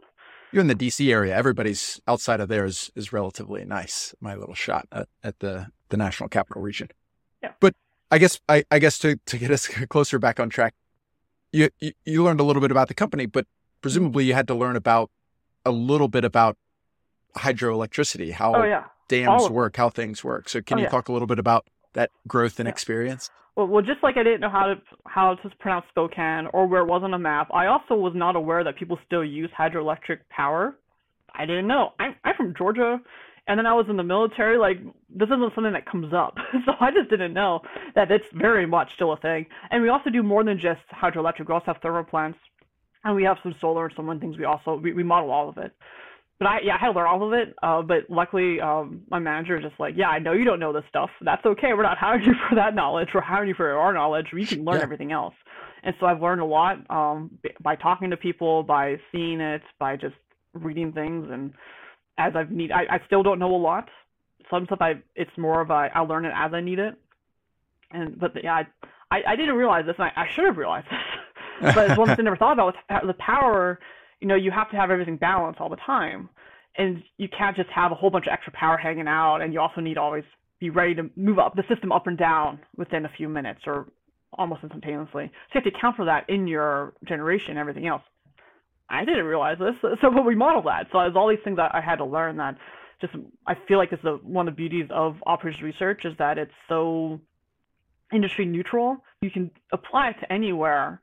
you're 0.52 0.60
in 0.60 0.66
the 0.68 0.74
DC 0.74 1.10
area. 1.10 1.36
Everybody's 1.36 2.00
outside 2.06 2.40
of 2.40 2.48
there 2.48 2.64
is, 2.64 2.90
is 2.94 3.12
relatively 3.12 3.64
nice. 3.64 4.14
My 4.20 4.34
little 4.34 4.54
shot 4.54 4.86
at, 4.92 5.08
at 5.22 5.38
the, 5.40 5.68
the 5.88 5.96
national 5.96 6.28
capital 6.28 6.62
region. 6.62 6.88
Yeah. 7.42 7.52
But 7.60 7.74
I 8.10 8.18
guess, 8.18 8.40
I, 8.48 8.64
I 8.70 8.78
guess 8.78 8.98
to, 9.00 9.16
to 9.26 9.38
get 9.38 9.50
us 9.50 9.66
closer 9.88 10.18
back 10.18 10.40
on 10.40 10.48
track, 10.48 10.74
you, 11.52 11.70
you, 11.80 11.92
you 12.04 12.24
learned 12.24 12.40
a 12.40 12.44
little 12.44 12.62
bit 12.62 12.70
about 12.70 12.88
the 12.88 12.94
company, 12.94 13.26
but 13.26 13.46
presumably 13.80 14.24
you 14.24 14.34
had 14.34 14.48
to 14.48 14.54
learn 14.54 14.76
about 14.76 15.10
a 15.64 15.70
little 15.70 16.08
bit 16.08 16.24
about 16.24 16.56
hydroelectricity, 17.36 18.32
how 18.32 18.54
oh, 18.54 18.64
yeah. 18.64 18.84
dams 19.08 19.50
work, 19.50 19.76
how 19.76 19.90
things 19.90 20.24
work. 20.24 20.48
So 20.48 20.62
can 20.62 20.78
oh, 20.78 20.80
you 20.80 20.84
yeah. 20.84 20.90
talk 20.90 21.08
a 21.08 21.12
little 21.12 21.26
bit 21.26 21.38
about 21.38 21.66
that 21.96 22.10
growth 22.28 22.60
and 22.60 22.66
yeah. 22.66 22.72
experience? 22.72 23.30
Well, 23.56 23.66
well, 23.66 23.82
just 23.82 24.02
like 24.02 24.16
I 24.16 24.22
didn't 24.22 24.40
know 24.40 24.50
how 24.50 24.66
to 24.66 24.74
how 25.06 25.34
to 25.34 25.50
pronounce 25.58 25.86
Spokane 25.88 26.46
or 26.52 26.66
where 26.66 26.82
it 26.82 26.86
was 26.86 27.02
on 27.02 27.14
a 27.14 27.18
map, 27.18 27.48
I 27.52 27.66
also 27.66 27.94
was 27.94 28.12
not 28.14 28.36
aware 28.36 28.62
that 28.62 28.76
people 28.76 28.98
still 29.06 29.24
use 29.24 29.50
hydroelectric 29.58 30.18
power. 30.28 30.76
I 31.34 31.46
didn't 31.46 31.66
know. 31.66 31.92
I'm 31.98 32.14
I'm 32.22 32.34
from 32.36 32.54
Georgia, 32.56 32.98
and 33.48 33.58
then 33.58 33.66
I 33.66 33.72
was 33.72 33.86
in 33.88 33.96
the 33.96 34.04
military. 34.04 34.58
Like 34.58 34.78
this 35.08 35.26
isn't 35.26 35.54
something 35.54 35.72
that 35.72 35.90
comes 35.90 36.12
up, 36.12 36.36
so 36.66 36.72
I 36.80 36.90
just 36.90 37.08
didn't 37.08 37.32
know 37.32 37.60
that 37.94 38.10
it's 38.10 38.26
very 38.34 38.66
much 38.66 38.90
still 38.94 39.12
a 39.12 39.16
thing. 39.16 39.46
And 39.70 39.82
we 39.82 39.88
also 39.88 40.10
do 40.10 40.22
more 40.22 40.44
than 40.44 40.58
just 40.58 40.82
hydroelectric. 40.94 41.48
We 41.48 41.54
also 41.54 41.66
have 41.66 41.78
thermal 41.80 42.04
plants, 42.04 42.38
and 43.04 43.16
we 43.16 43.24
have 43.24 43.38
some 43.42 43.54
solar 43.58 43.86
and 43.86 43.94
some 43.96 44.06
wind 44.06 44.20
things. 44.20 44.36
We 44.36 44.44
also 44.44 44.76
we, 44.76 44.92
we 44.92 45.02
model 45.02 45.30
all 45.30 45.48
of 45.48 45.56
it 45.56 45.72
but 46.38 46.46
I 46.46 46.60
yeah 46.60 46.74
I 46.74 46.78
had 46.78 46.86
to 46.88 46.92
learn 46.92 47.06
all 47.06 47.26
of 47.26 47.32
it. 47.32 47.54
Uh, 47.62 47.82
but 47.82 48.08
luckily, 48.08 48.60
um, 48.60 49.02
my 49.10 49.18
manager 49.18 49.56
is 49.56 49.64
just 49.64 49.78
like, 49.78 49.94
yeah, 49.96 50.08
I 50.08 50.18
know 50.18 50.32
you 50.32 50.44
don't 50.44 50.60
know 50.60 50.72
this 50.72 50.84
stuff. 50.88 51.10
That's 51.20 51.44
okay. 51.44 51.72
We're 51.74 51.82
not 51.82 51.98
hiring 51.98 52.24
you 52.26 52.34
for 52.48 52.54
that 52.56 52.74
knowledge. 52.74 53.08
We're 53.14 53.20
hiring 53.20 53.48
you 53.48 53.54
for 53.54 53.70
our 53.70 53.92
knowledge. 53.92 54.28
We 54.32 54.46
can 54.46 54.64
learn 54.64 54.76
yeah. 54.76 54.82
everything 54.82 55.12
else. 55.12 55.34
And 55.82 55.94
so 56.00 56.06
I've 56.06 56.20
learned 56.20 56.40
a 56.40 56.46
lot 56.46 56.78
um, 56.90 57.38
by 57.62 57.76
talking 57.76 58.10
to 58.10 58.16
people, 58.16 58.64
by 58.64 58.96
seeing 59.12 59.40
it, 59.40 59.62
by 59.78 59.96
just 59.96 60.16
reading 60.52 60.92
things. 60.92 61.28
And 61.30 61.52
as 62.18 62.34
I've 62.34 62.50
need, 62.50 62.72
I, 62.72 62.86
I 62.90 63.00
still 63.06 63.22
don't 63.22 63.38
know 63.38 63.54
a 63.54 63.56
lot, 63.56 63.88
some 64.50 64.66
stuff 64.66 64.78
I 64.80 64.94
it's 65.14 65.30
more 65.36 65.60
of 65.60 65.70
a 65.70 65.90
I'll 65.94 66.06
learn 66.06 66.24
it 66.24 66.32
as 66.34 66.52
I 66.52 66.60
need 66.60 66.78
it. 66.78 66.94
And 67.90 68.18
but 68.18 68.32
yeah, 68.42 68.54
I 68.54 68.66
I, 69.10 69.22
I 69.28 69.36
didn't 69.36 69.54
realize 69.54 69.86
this, 69.86 69.96
and 69.98 70.10
I, 70.16 70.22
I 70.22 70.28
should 70.32 70.44
have 70.44 70.56
realized 70.56 70.86
this. 70.90 71.72
but 71.74 71.90
it's 71.90 71.98
one 71.98 72.08
thing 72.08 72.20
I 72.20 72.22
never 72.22 72.36
thought 72.36 72.52
about 72.52 72.74
with 72.90 73.06
the 73.06 73.14
power. 73.14 73.78
You 74.20 74.28
know, 74.28 74.34
you 74.34 74.50
have 74.50 74.70
to 74.70 74.76
have 74.76 74.90
everything 74.90 75.16
balanced 75.16 75.60
all 75.60 75.68
the 75.68 75.76
time, 75.76 76.28
and 76.76 77.02
you 77.18 77.28
can't 77.28 77.56
just 77.56 77.70
have 77.70 77.92
a 77.92 77.94
whole 77.94 78.10
bunch 78.10 78.26
of 78.26 78.32
extra 78.32 78.52
power 78.52 78.76
hanging 78.76 79.08
out. 79.08 79.40
And 79.42 79.52
you 79.52 79.60
also 79.60 79.80
need 79.80 79.94
to 79.94 80.00
always 80.00 80.24
be 80.58 80.70
ready 80.70 80.94
to 80.94 81.10
move 81.16 81.38
up 81.38 81.54
the 81.54 81.64
system 81.68 81.92
up 81.92 82.06
and 82.06 82.16
down 82.16 82.58
within 82.76 83.04
a 83.04 83.10
few 83.16 83.28
minutes 83.28 83.60
or 83.66 83.86
almost 84.38 84.62
instantaneously. 84.62 85.30
So 85.52 85.58
you 85.58 85.60
have 85.60 85.64
to 85.64 85.70
account 85.70 85.96
for 85.96 86.04
that 86.06 86.28
in 86.28 86.46
your 86.46 86.94
generation 87.04 87.50
and 87.50 87.58
everything 87.58 87.86
else. 87.86 88.02
I 88.88 89.04
didn't 89.04 89.24
realize 89.24 89.58
this, 89.58 89.74
so 90.00 90.10
when 90.10 90.24
we 90.24 90.34
modeled 90.34 90.66
that, 90.66 90.86
so 90.92 90.98
there's 90.98 91.16
all 91.16 91.28
these 91.28 91.38
things 91.44 91.56
that 91.56 91.74
I 91.74 91.80
had 91.80 91.96
to 91.96 92.04
learn 92.04 92.36
that 92.38 92.56
just 93.00 93.14
I 93.46 93.54
feel 93.68 93.78
like 93.78 93.90
this 93.90 94.00
is 94.00 94.20
one 94.22 94.48
of 94.48 94.54
the 94.54 94.56
beauties 94.56 94.88
of 94.90 95.16
operations 95.26 95.62
research 95.62 96.04
is 96.04 96.14
that 96.18 96.38
it's 96.38 96.52
so 96.68 97.20
industry 98.12 98.46
neutral. 98.46 99.04
You 99.20 99.30
can 99.30 99.50
apply 99.72 100.10
it 100.10 100.16
to 100.20 100.32
anywhere, 100.32 101.00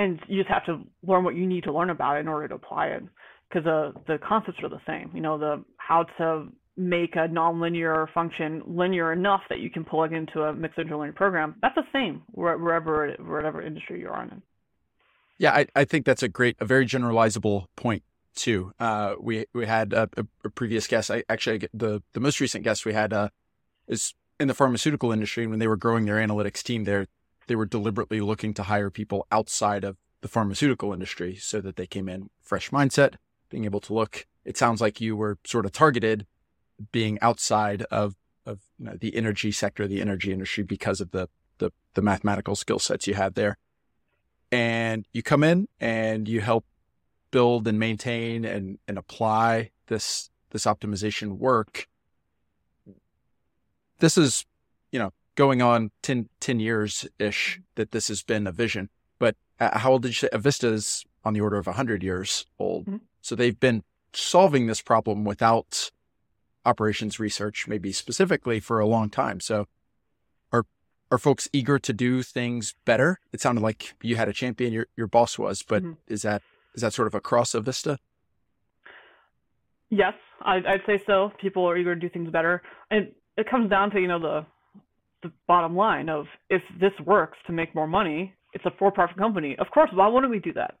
and 0.00 0.20
you 0.28 0.42
just 0.42 0.52
have 0.52 0.64
to 0.66 0.80
learn 1.02 1.24
what 1.24 1.34
you 1.34 1.46
need 1.46 1.64
to 1.64 1.72
learn 1.72 1.90
about 1.90 2.16
it 2.16 2.20
in 2.20 2.28
order 2.28 2.48
to 2.48 2.54
apply 2.54 2.86
it. 2.88 3.02
Because 3.48 3.64
the 3.64 3.92
the 4.06 4.18
concepts 4.18 4.58
are 4.62 4.68
the 4.68 4.80
same. 4.86 5.10
You 5.14 5.20
know, 5.20 5.38
the 5.38 5.64
how 5.76 6.04
to 6.18 6.48
make 6.76 7.16
a 7.16 7.28
nonlinear 7.28 8.06
function 8.14 8.62
linear 8.66 9.12
enough 9.12 9.42
that 9.50 9.58
you 9.58 9.70
can 9.70 9.84
plug 9.84 10.12
into 10.12 10.42
a 10.42 10.52
mixed 10.52 10.78
integer 10.78 10.96
linear 10.96 11.12
program. 11.12 11.56
That's 11.60 11.74
the 11.74 11.82
same 11.92 12.22
wherever 12.32 13.12
wherever 13.18 13.60
industry 13.60 14.00
you're 14.00 14.22
in 14.22 14.42
Yeah, 15.38 15.52
I, 15.52 15.66
I 15.74 15.84
think 15.84 16.06
that's 16.06 16.22
a 16.22 16.28
great, 16.28 16.56
a 16.60 16.64
very 16.64 16.86
generalizable 16.86 17.66
point 17.76 18.02
too. 18.34 18.72
Uh, 18.78 19.14
we 19.20 19.46
we 19.52 19.66
had 19.66 19.92
a, 19.92 20.08
a, 20.44 20.50
previous 20.50 20.86
guest. 20.86 21.10
I 21.10 21.24
actually 21.28 21.68
the 21.74 22.02
the 22.12 22.20
most 22.20 22.40
recent 22.40 22.64
guest 22.64 22.86
we 22.86 22.94
had 22.94 23.12
uh, 23.12 23.28
is 23.88 24.14
in 24.38 24.48
the 24.48 24.54
pharmaceutical 24.54 25.12
industry. 25.12 25.46
When 25.46 25.58
they 25.58 25.68
were 25.68 25.76
growing 25.76 26.06
their 26.06 26.16
analytics 26.16 26.62
team, 26.62 26.84
there 26.84 27.08
they 27.50 27.56
were 27.56 27.66
deliberately 27.66 28.20
looking 28.20 28.54
to 28.54 28.62
hire 28.62 28.90
people 28.90 29.26
outside 29.32 29.82
of 29.82 29.96
the 30.20 30.28
pharmaceutical 30.28 30.92
industry 30.92 31.34
so 31.34 31.60
that 31.60 31.74
they 31.74 31.84
came 31.84 32.08
in 32.08 32.30
fresh 32.40 32.70
mindset, 32.70 33.14
being 33.48 33.64
able 33.64 33.80
to 33.80 33.92
look. 33.92 34.24
It 34.44 34.56
sounds 34.56 34.80
like 34.80 35.00
you 35.00 35.16
were 35.16 35.36
sort 35.42 35.66
of 35.66 35.72
targeted 35.72 36.28
being 36.92 37.18
outside 37.20 37.82
of 37.90 38.14
of 38.46 38.60
you 38.78 38.84
know, 38.84 38.96
the 39.00 39.16
energy 39.16 39.50
sector, 39.50 39.88
the 39.88 40.00
energy 40.00 40.32
industry, 40.32 40.62
because 40.62 41.00
of 41.00 41.10
the 41.10 41.28
the, 41.58 41.72
the 41.94 42.02
mathematical 42.02 42.54
skill 42.54 42.78
sets 42.78 43.08
you 43.08 43.14
had 43.14 43.34
there 43.34 43.58
and 44.52 45.04
you 45.12 45.20
come 45.20 45.42
in 45.42 45.66
and 45.80 46.28
you 46.28 46.40
help 46.40 46.64
build 47.32 47.66
and 47.66 47.80
maintain 47.80 48.44
and, 48.44 48.78
and 48.86 48.96
apply 48.96 49.72
this 49.88 50.30
this 50.50 50.66
optimization 50.66 51.38
work 51.38 51.88
this 53.98 54.16
is 54.16 54.46
going 55.40 55.62
on 55.62 55.90
10, 56.02 56.28
10 56.40 56.60
years 56.60 57.08
ish 57.18 57.58
that 57.76 57.92
this 57.92 58.08
has 58.08 58.22
been 58.22 58.46
a 58.46 58.52
vision 58.52 58.90
but 59.18 59.36
uh, 59.58 59.78
how 59.78 59.92
old 59.92 60.02
did 60.02 60.08
you 60.08 60.12
say 60.12 60.28
avista 60.34 60.70
is 60.70 61.06
on 61.24 61.32
the 61.32 61.40
order 61.40 61.56
of 61.56 61.66
100 61.66 62.02
years 62.02 62.44
old 62.58 62.84
mm-hmm. 62.84 62.96
so 63.22 63.34
they've 63.34 63.58
been 63.58 63.82
solving 64.12 64.66
this 64.66 64.82
problem 64.82 65.24
without 65.24 65.90
operations 66.66 67.18
research 67.18 67.66
maybe 67.66 67.90
specifically 67.90 68.60
for 68.60 68.80
a 68.80 68.86
long 68.86 69.08
time 69.08 69.40
so 69.40 69.66
are 70.52 70.66
are 71.10 71.16
folks 71.16 71.48
eager 71.54 71.78
to 71.78 71.92
do 71.92 72.22
things 72.22 72.74
better? 72.84 73.18
It 73.32 73.40
sounded 73.40 73.62
like 73.62 73.94
you 74.02 74.16
had 74.16 74.28
a 74.28 74.32
champion, 74.32 74.72
your 74.72 74.86
your 74.96 75.06
boss 75.06 75.38
was, 75.38 75.62
but 75.62 75.82
mm-hmm. 75.82 75.94
is 76.06 76.22
that 76.22 76.42
is 76.74 76.82
that 76.82 76.92
sort 76.92 77.08
of 77.08 77.14
across 77.14 77.52
Avista? 77.52 77.96
Yes, 79.90 80.14
I'd, 80.42 80.66
I'd 80.66 80.82
say 80.86 81.02
so. 81.06 81.32
People 81.40 81.68
are 81.68 81.76
eager 81.76 81.94
to 81.94 82.00
do 82.00 82.08
things 82.08 82.30
better, 82.30 82.62
and 82.90 83.08
it 83.36 83.50
comes 83.50 83.70
down 83.70 83.90
to 83.90 84.00
you 84.00 84.06
know 84.06 84.20
the 84.20 84.46
the 85.22 85.32
bottom 85.46 85.76
line 85.76 86.08
of 86.08 86.26
if 86.48 86.62
this 86.80 86.92
works 87.04 87.38
to 87.46 87.52
make 87.52 87.74
more 87.74 87.86
money, 87.86 88.34
it's 88.52 88.64
a 88.64 88.72
for-profit 88.78 89.16
company. 89.16 89.56
Of 89.58 89.68
course, 89.72 89.90
why 89.92 90.08
wouldn't 90.08 90.30
we 90.30 90.40
do 90.40 90.52
that? 90.54 90.74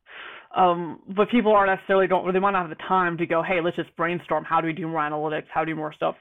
Um, 0.56 1.00
but 1.16 1.30
people 1.30 1.52
aren't 1.52 1.70
necessarily 1.70 2.08
don't 2.08 2.32
they 2.32 2.40
might 2.40 2.50
not 2.50 2.68
have 2.68 2.76
the 2.76 2.84
time 2.88 3.16
to 3.18 3.26
go, 3.26 3.42
hey, 3.42 3.60
let's 3.60 3.76
just 3.76 3.94
brainstorm. 3.96 4.44
How 4.44 4.60
do 4.60 4.66
we 4.66 4.72
do 4.72 4.88
more 4.88 5.00
analytics? 5.00 5.44
How 5.52 5.64
do 5.64 5.70
we 5.70 5.72
do 5.74 5.76
more 5.76 5.92
stuff? 5.92 6.16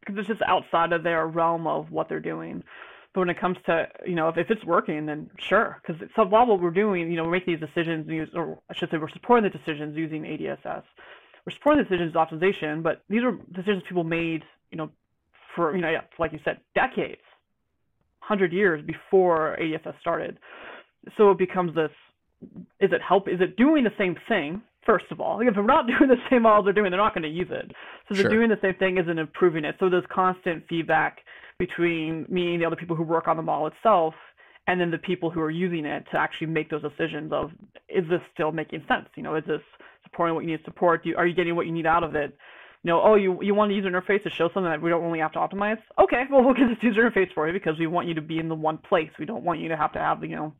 Because 0.00 0.18
it's 0.18 0.28
just 0.28 0.42
outside 0.42 0.92
of 0.92 1.02
their 1.02 1.26
realm 1.26 1.66
of 1.66 1.90
what 1.90 2.08
they're 2.08 2.20
doing. 2.20 2.62
But 3.14 3.20
when 3.20 3.30
it 3.30 3.40
comes 3.40 3.56
to, 3.66 3.88
you 4.06 4.14
know, 4.14 4.28
if, 4.28 4.36
if 4.36 4.50
it's 4.50 4.64
working, 4.64 5.06
then 5.06 5.30
sure. 5.38 5.80
Because 5.86 6.02
so 6.16 6.24
while 6.24 6.46
what 6.46 6.60
we're 6.60 6.70
doing, 6.70 7.10
you 7.10 7.16
know, 7.16 7.24
we're 7.24 7.32
making 7.32 7.54
these 7.54 7.68
decisions, 7.68 8.08
use, 8.08 8.28
or 8.34 8.58
I 8.70 8.74
should 8.74 8.90
say 8.90 8.98
we're 8.98 9.10
supporting 9.10 9.50
the 9.50 9.56
decisions 9.56 9.96
using 9.96 10.22
ADSS. 10.22 10.82
We're 11.46 11.52
supporting 11.52 11.84
the 11.84 11.88
decisions 11.88 12.14
optimization, 12.14 12.82
but 12.82 13.02
these 13.08 13.22
are 13.22 13.32
decisions 13.52 13.82
people 13.88 14.04
made, 14.04 14.44
you 14.70 14.78
know, 14.78 14.90
for, 15.54 15.74
you 15.74 15.82
know, 15.82 15.92
like 16.18 16.32
you 16.32 16.40
said, 16.44 16.60
decades, 16.74 17.21
100 18.28 18.52
years 18.52 18.84
before 18.84 19.56
ADSS 19.60 19.98
started. 20.00 20.38
So 21.16 21.30
it 21.30 21.38
becomes 21.38 21.74
this, 21.74 21.90
is 22.80 22.92
it 22.92 23.00
help, 23.06 23.28
is 23.28 23.40
it 23.40 23.56
doing 23.56 23.84
the 23.84 23.90
same 23.98 24.16
thing? 24.28 24.62
First 24.86 25.06
of 25.10 25.20
all, 25.20 25.38
like 25.38 25.46
if 25.50 25.56
we're 25.56 25.64
not 25.64 25.86
doing 25.98 26.08
the 26.08 26.16
same 26.30 26.42
model 26.42 26.62
they're 26.62 26.72
doing, 26.72 26.90
they're 26.90 27.00
not 27.00 27.14
going 27.14 27.22
to 27.22 27.28
use 27.28 27.48
it. 27.50 27.72
So 28.08 28.14
they're 28.14 28.30
doing 28.30 28.48
the 28.48 28.58
same 28.62 28.74
thing 28.74 28.98
isn't 28.98 29.18
improving 29.18 29.64
it. 29.64 29.76
So 29.78 29.88
there's 29.88 30.04
constant 30.12 30.64
feedback 30.68 31.18
between 31.58 32.26
me 32.28 32.54
and 32.54 32.62
the 32.62 32.66
other 32.66 32.76
people 32.76 32.96
who 32.96 33.02
work 33.02 33.28
on 33.28 33.36
the 33.36 33.42
model 33.42 33.68
itself 33.68 34.14
and 34.66 34.80
then 34.80 34.90
the 34.90 34.98
people 34.98 35.30
who 35.30 35.40
are 35.40 35.50
using 35.50 35.84
it 35.84 36.04
to 36.12 36.18
actually 36.18 36.46
make 36.46 36.70
those 36.70 36.82
decisions 36.82 37.32
of 37.32 37.50
is 37.88 38.08
this 38.08 38.20
still 38.32 38.52
making 38.52 38.82
sense 38.88 39.06
you 39.16 39.22
know 39.22 39.34
is 39.34 39.44
this 39.46 39.60
supporting 40.04 40.34
what 40.34 40.44
you 40.44 40.50
need 40.50 40.58
to 40.58 40.64
support 40.64 41.04
you, 41.06 41.16
are 41.16 41.26
you 41.26 41.34
getting 41.34 41.54
what 41.56 41.66
you 41.66 41.72
need 41.72 41.86
out 41.86 42.04
of 42.04 42.14
it 42.14 42.36
you 42.82 42.90
know 42.90 43.00
oh 43.02 43.14
you 43.14 43.38
you 43.42 43.54
want 43.54 43.70
a 43.70 43.74
user 43.74 43.90
interface 43.90 44.22
to 44.22 44.30
show 44.30 44.48
something 44.48 44.64
that 44.64 44.80
we 44.80 44.90
don't 44.90 45.02
really 45.02 45.18
have 45.18 45.32
to 45.32 45.38
optimize 45.38 45.78
okay 45.98 46.24
well 46.30 46.42
we'll 46.42 46.54
get 46.54 46.68
this 46.68 46.82
user 46.82 47.08
interface 47.08 47.32
for 47.32 47.46
you 47.46 47.52
because 47.52 47.78
we 47.78 47.86
want 47.86 48.08
you 48.08 48.14
to 48.14 48.20
be 48.20 48.38
in 48.38 48.48
the 48.48 48.54
one 48.54 48.78
place 48.78 49.10
we 49.18 49.24
don't 49.24 49.44
want 49.44 49.60
you 49.60 49.68
to 49.68 49.76
have 49.76 49.92
to 49.92 49.98
have 49.98 50.22
you 50.22 50.36
know 50.36 50.52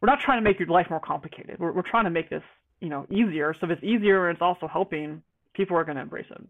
we're 0.00 0.08
not 0.08 0.20
trying 0.20 0.38
to 0.38 0.42
make 0.42 0.58
your 0.58 0.68
life 0.68 0.88
more 0.90 1.00
complicated 1.00 1.58
we're, 1.58 1.72
we're 1.72 1.82
trying 1.82 2.04
to 2.04 2.10
make 2.10 2.30
this 2.30 2.42
you 2.80 2.88
know 2.88 3.06
easier 3.10 3.54
so 3.54 3.66
if 3.66 3.70
it's 3.70 3.84
easier 3.84 4.28
and 4.28 4.36
it's 4.36 4.42
also 4.42 4.66
helping 4.66 5.22
people 5.54 5.76
are 5.76 5.84
going 5.84 5.96
to 5.96 6.02
embrace 6.02 6.26
it 6.30 6.42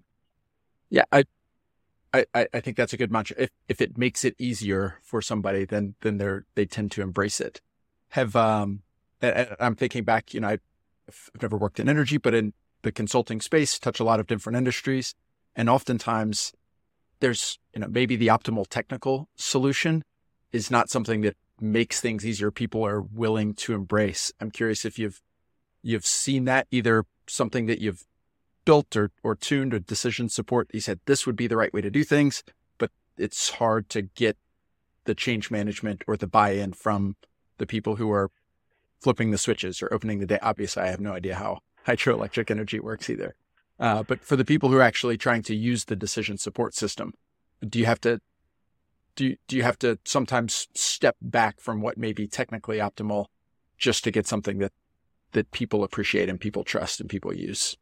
yeah 0.90 1.04
i 1.12 1.25
I, 2.33 2.47
I 2.54 2.61
think 2.61 2.76
that's 2.76 2.92
a 2.92 2.97
good 2.97 3.11
mantra. 3.11 3.35
If 3.37 3.50
if 3.68 3.80
it 3.80 3.99
makes 3.99 4.25
it 4.25 4.37
easier 4.38 5.00
for 5.02 5.21
somebody, 5.21 5.64
then 5.64 5.97
then 6.02 6.18
they're 6.18 6.47
they 6.54 6.64
tend 6.64 6.92
to 6.92 7.02
embrace 7.02 7.40
it. 7.40 7.61
Have 8.11 8.37
um, 8.37 8.83
I'm 9.21 9.75
thinking 9.75 10.04
back. 10.04 10.33
You 10.33 10.38
know, 10.38 10.49
I've 10.50 10.61
never 11.42 11.56
worked 11.56 11.80
in 11.80 11.88
energy, 11.88 12.18
but 12.18 12.33
in 12.33 12.52
the 12.84 12.92
consulting 12.92 13.40
space, 13.40 13.78
touch 13.78 13.98
a 13.98 14.04
lot 14.04 14.20
of 14.20 14.26
different 14.28 14.56
industries, 14.56 15.14
and 15.56 15.68
oftentimes 15.68 16.52
there's 17.20 17.58
you 17.74 17.80
know 17.80 17.88
maybe 17.88 18.14
the 18.14 18.28
optimal 18.28 18.66
technical 18.68 19.28
solution 19.34 20.04
is 20.52 20.70
not 20.70 20.88
something 20.88 21.22
that 21.22 21.36
makes 21.60 22.00
things 22.00 22.24
easier. 22.24 22.50
People 22.50 22.86
are 22.86 23.00
willing 23.00 23.54
to 23.54 23.74
embrace. 23.74 24.32
I'm 24.40 24.50
curious 24.50 24.84
if 24.84 24.98
you've 24.98 25.20
you've 25.82 26.06
seen 26.06 26.44
that 26.44 26.66
either 26.70 27.04
something 27.26 27.66
that 27.66 27.80
you've 27.80 28.04
built 28.64 28.96
or, 28.96 29.10
or 29.22 29.34
tuned 29.34 29.74
or 29.74 29.78
decision 29.78 30.28
support. 30.28 30.68
He 30.72 30.80
said 30.80 31.00
this 31.06 31.26
would 31.26 31.36
be 31.36 31.46
the 31.46 31.56
right 31.56 31.72
way 31.72 31.80
to 31.80 31.90
do 31.90 32.04
things, 32.04 32.44
but 32.78 32.90
it's 33.16 33.50
hard 33.50 33.88
to 33.90 34.02
get 34.02 34.36
the 35.04 35.14
change 35.14 35.50
management 35.50 36.02
or 36.06 36.16
the 36.16 36.26
buy 36.26 36.50
in 36.50 36.72
from 36.72 37.16
the 37.58 37.66
people 37.66 37.96
who 37.96 38.10
are 38.10 38.30
flipping 39.00 39.30
the 39.30 39.38
switches 39.38 39.82
or 39.82 39.92
opening 39.92 40.18
the 40.18 40.26
day. 40.26 40.38
Obviously, 40.40 40.82
I 40.82 40.88
have 40.88 41.00
no 41.00 41.12
idea 41.12 41.34
how 41.34 41.60
hydroelectric 41.86 42.50
energy 42.50 42.80
works 42.80 43.10
either. 43.10 43.34
Uh, 43.78 44.02
but 44.02 44.24
for 44.24 44.36
the 44.36 44.44
people 44.44 44.68
who 44.68 44.76
are 44.76 44.82
actually 44.82 45.16
trying 45.16 45.42
to 45.42 45.54
use 45.54 45.84
the 45.84 45.96
decision 45.96 46.38
support 46.38 46.74
system, 46.74 47.12
do 47.66 47.78
you 47.78 47.86
have 47.86 48.00
to 48.00 48.20
do 49.16 49.26
you, 49.26 49.36
do 49.46 49.56
you 49.56 49.62
have 49.62 49.78
to 49.78 49.98
sometimes 50.04 50.66
step 50.74 51.16
back 51.20 51.60
from 51.60 51.80
what 51.80 51.96
may 51.96 52.12
be 52.12 52.26
technically 52.26 52.78
optimal 52.78 53.26
just 53.78 54.02
to 54.04 54.10
get 54.10 54.26
something 54.26 54.58
that 54.58 54.72
that 55.32 55.50
people 55.50 55.82
appreciate 55.82 56.28
and 56.28 56.40
people 56.40 56.64
trust 56.64 57.00
and 57.00 57.08
people 57.08 57.34
use? 57.34 57.76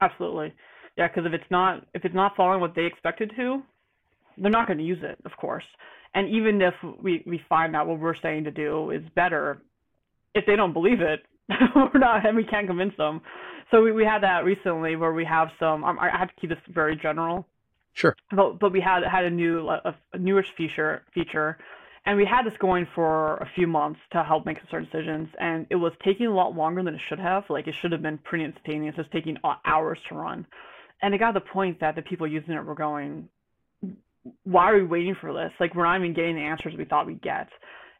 Absolutely. 0.00 0.54
Yeah, 0.96 1.08
because 1.08 1.26
if 1.26 1.32
it's 1.32 1.50
not 1.50 1.86
if 1.94 2.04
it's 2.04 2.14
not 2.14 2.36
following 2.36 2.60
what 2.60 2.74
they 2.74 2.84
expected 2.84 3.32
to, 3.36 3.62
they're 4.38 4.50
not 4.50 4.66
going 4.66 4.78
to 4.78 4.84
use 4.84 5.02
it, 5.02 5.18
of 5.24 5.32
course. 5.36 5.64
And 6.14 6.28
even 6.28 6.60
if 6.62 6.74
we 7.02 7.22
we 7.26 7.40
find 7.48 7.74
out 7.74 7.86
what 7.86 7.98
we're 7.98 8.14
saying 8.14 8.44
to 8.44 8.50
do 8.50 8.90
is 8.90 9.02
better, 9.14 9.62
if 10.34 10.46
they 10.46 10.56
don't 10.56 10.72
believe 10.72 11.00
it, 11.00 11.20
we're 11.74 11.98
not 11.98 12.26
and 12.26 12.36
we 12.36 12.44
can't 12.44 12.66
convince 12.66 12.96
them. 12.96 13.20
So 13.70 13.82
we, 13.82 13.92
we 13.92 14.04
had 14.04 14.22
that 14.22 14.44
recently 14.44 14.96
where 14.96 15.12
we 15.12 15.24
have 15.24 15.48
some. 15.58 15.84
Um, 15.84 15.98
I 15.98 16.08
have 16.10 16.28
to 16.28 16.34
keep 16.40 16.50
this 16.50 16.58
very 16.68 16.96
general. 16.96 17.46
Sure. 17.94 18.14
But 18.30 18.58
but 18.58 18.72
we 18.72 18.80
had 18.80 19.02
had 19.04 19.24
a 19.24 19.30
new 19.30 19.68
a, 19.68 19.96
a 20.12 20.18
newish 20.18 20.52
feature 20.56 21.02
feature 21.14 21.58
and 22.06 22.16
we 22.16 22.24
had 22.24 22.46
this 22.46 22.56
going 22.58 22.86
for 22.94 23.36
a 23.38 23.50
few 23.54 23.66
months 23.66 23.98
to 24.12 24.22
help 24.22 24.46
make 24.46 24.58
certain 24.70 24.88
decisions, 24.90 25.28
and 25.40 25.66
it 25.70 25.74
was 25.74 25.92
taking 26.04 26.26
a 26.26 26.34
lot 26.34 26.54
longer 26.56 26.82
than 26.82 26.94
it 26.94 27.00
should 27.08 27.18
have. 27.18 27.42
Like 27.50 27.66
it 27.66 27.74
should 27.80 27.90
have 27.90 28.00
been 28.00 28.18
pretty 28.18 28.44
instantaneous. 28.44 28.94
It's 28.96 29.08
taking 29.12 29.36
hours 29.64 29.98
to 30.08 30.14
run, 30.14 30.46
and 31.02 31.12
it 31.12 31.18
got 31.18 31.32
to 31.32 31.40
the 31.40 31.46
point 31.52 31.80
that 31.80 31.96
the 31.96 32.02
people 32.02 32.28
using 32.28 32.54
it 32.54 32.64
were 32.64 32.76
going, 32.76 33.28
"Why 34.44 34.70
are 34.70 34.76
we 34.76 34.84
waiting 34.84 35.16
for 35.20 35.34
this? 35.34 35.50
Like 35.58 35.74
we're 35.74 35.84
not 35.84 35.98
even 35.98 36.14
getting 36.14 36.36
the 36.36 36.42
answers 36.42 36.74
we 36.78 36.84
thought 36.84 37.06
we'd 37.06 37.20
get." 37.20 37.48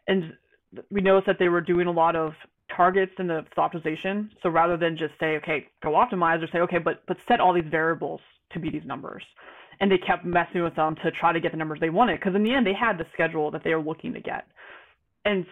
And 0.07 0.35
we 0.89 1.01
noticed 1.01 1.27
that 1.27 1.41
they 1.41 1.49
were 1.49 1.61
doing 1.61 1.89
a 1.89 1.93
lot 1.93 2.15
of 2.15 2.35
targets 2.75 3.13
in 3.19 3.27
the 3.27 3.45
optimization. 3.57 4.31
So 4.43 4.49
rather 4.51 4.77
than 4.77 4.97
just 4.97 5.15
say, 5.19 5.37
"Okay, 5.37 5.69
go 5.83 5.91
optimize," 5.91 6.43
or 6.43 6.49
say, 6.49 6.61
"Okay, 6.61 6.79
but 6.79 7.05
but 7.07 7.19
set 7.29 7.41
all 7.41 7.53
these 7.53 7.71
variables 7.71 8.21
to 8.51 8.59
be 8.59 8.71
these 8.71 8.85
numbers." 8.85 9.25
and 9.81 9.91
they 9.91 9.99
kept 9.99 10.25
messing 10.25 10.63
with 10.63 10.75
them 10.75 10.97
to 11.03 11.11
try 11.11 11.33
to 11.33 11.41
get 11.41 11.53
the 11.53 11.59
numbers 11.59 11.81
they 11.81 11.91
wanted. 11.91 12.19
Because 12.19 12.35
in 12.35 12.43
the 12.43 12.55
end, 12.55 12.67
they 12.67 12.73
had 12.73 12.99
the 12.99 13.07
schedule 13.13 13.51
that 13.51 13.63
they 13.65 13.75
were 13.75 13.83
looking 13.83 14.13
to 14.15 14.21
get, 14.21 14.47
and 15.25 15.47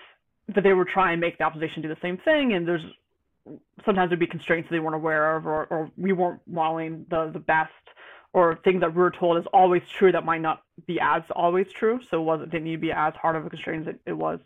that 0.55 0.63
they 0.63 0.73
were 0.73 0.85
trying 0.85 1.19
to 1.19 1.21
make 1.21 1.39
the 1.39 1.45
opposition 1.45 1.83
do 1.83 1.89
the 1.89 1.97
same 2.03 2.19
thing. 2.19 2.53
And 2.53 2.67
there's 2.67 2.85
sometimes 3.85 4.11
there'd 4.11 4.21
be 4.21 4.27
constraints 4.27 4.69
that 4.69 4.75
they 4.75 4.81
weren't 4.81 4.95
aware 4.95 5.37
of, 5.37 5.47
or, 5.47 5.67
or 5.67 5.91
we 5.97 6.13
weren't 6.13 6.41
modeling 6.47 7.07
the 7.11 7.31
the 7.33 7.39
best, 7.39 7.73
or 8.33 8.59
things 8.65 8.81
that 8.81 8.95
we 8.95 9.01
were 9.01 9.11
told 9.11 9.39
is 9.39 9.45
always 9.53 9.83
true 9.99 10.13
that 10.13 10.25
might 10.25 10.41
not 10.41 10.63
be 10.87 10.99
as 11.01 11.23
always 11.35 11.67
true. 11.73 12.01
So 12.11 12.21
it 12.21 12.25
wasn't 12.25 12.51
didn't 12.51 12.65
need 12.65 12.77
to 12.77 12.79
be 12.79 12.93
as 12.93 13.15
hard 13.15 13.37
of 13.37 13.47
a 13.47 13.51
constraint 13.51 13.89
as 13.89 13.95
it, 13.95 14.01
it 14.07 14.13
was. 14.13 14.41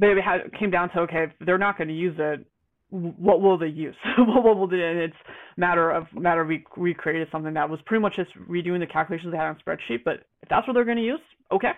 It 0.00 0.22
had, 0.22 0.52
came 0.58 0.70
down 0.70 0.90
to 0.90 1.00
okay, 1.00 1.24
if 1.24 1.46
they're 1.46 1.58
not 1.58 1.78
going 1.78 1.88
to 1.88 1.94
use 1.94 2.16
it, 2.18 2.46
what 2.90 3.40
will 3.40 3.58
they 3.58 3.66
use? 3.66 3.96
what 4.18 4.56
will 4.56 4.68
they? 4.68 4.82
And 4.82 4.98
it's 4.98 5.16
matter 5.56 5.90
of 5.90 6.04
matter 6.12 6.44
we 6.44 6.64
we 6.76 6.94
created 6.94 7.28
something 7.32 7.54
that 7.54 7.68
was 7.68 7.80
pretty 7.86 8.02
much 8.02 8.16
just 8.16 8.30
redoing 8.48 8.80
the 8.80 8.86
calculations 8.86 9.32
they 9.32 9.38
had 9.38 9.46
on 9.48 9.56
spreadsheet. 9.66 10.04
But 10.04 10.24
if 10.42 10.48
that's 10.48 10.66
what 10.66 10.74
they're 10.74 10.84
going 10.84 10.98
to 10.98 11.02
use, 11.02 11.20
okay. 11.52 11.72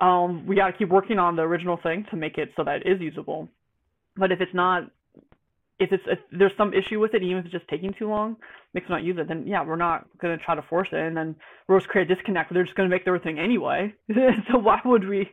Um, 0.00 0.44
we 0.46 0.56
got 0.56 0.66
to 0.66 0.76
keep 0.76 0.88
working 0.88 1.18
on 1.18 1.36
the 1.36 1.42
original 1.42 1.78
thing 1.82 2.04
to 2.10 2.16
make 2.16 2.36
it 2.36 2.50
so 2.56 2.64
that 2.64 2.84
it 2.84 2.90
is 2.90 3.00
usable. 3.00 3.48
But 4.16 4.32
if 4.32 4.40
it's 4.40 4.52
not, 4.52 4.90
if 5.80 5.92
it's 5.92 6.04
if 6.06 6.18
there's 6.30 6.52
some 6.56 6.72
issue 6.72 7.00
with 7.00 7.14
it, 7.14 7.22
even 7.22 7.38
if 7.38 7.46
it's 7.46 7.52
just 7.52 7.66
taking 7.68 7.92
too 7.92 8.08
long, 8.08 8.36
makes 8.74 8.86
them 8.86 8.96
not 8.96 9.02
use 9.02 9.16
it, 9.18 9.26
then 9.26 9.44
yeah, 9.46 9.64
we're 9.64 9.76
not 9.76 10.06
gonna 10.20 10.38
try 10.38 10.54
to 10.54 10.62
force 10.62 10.88
it, 10.92 10.98
and 10.98 11.16
then 11.16 11.34
we're 11.66 11.78
just 11.78 11.88
create 11.88 12.08
a 12.10 12.14
disconnect. 12.14 12.52
They're 12.54 12.64
just 12.64 12.76
gonna 12.76 12.88
make 12.88 13.04
their 13.04 13.18
thing 13.18 13.38
anyway. 13.38 13.92
so 14.50 14.58
why 14.58 14.80
would 14.84 15.08
we, 15.08 15.28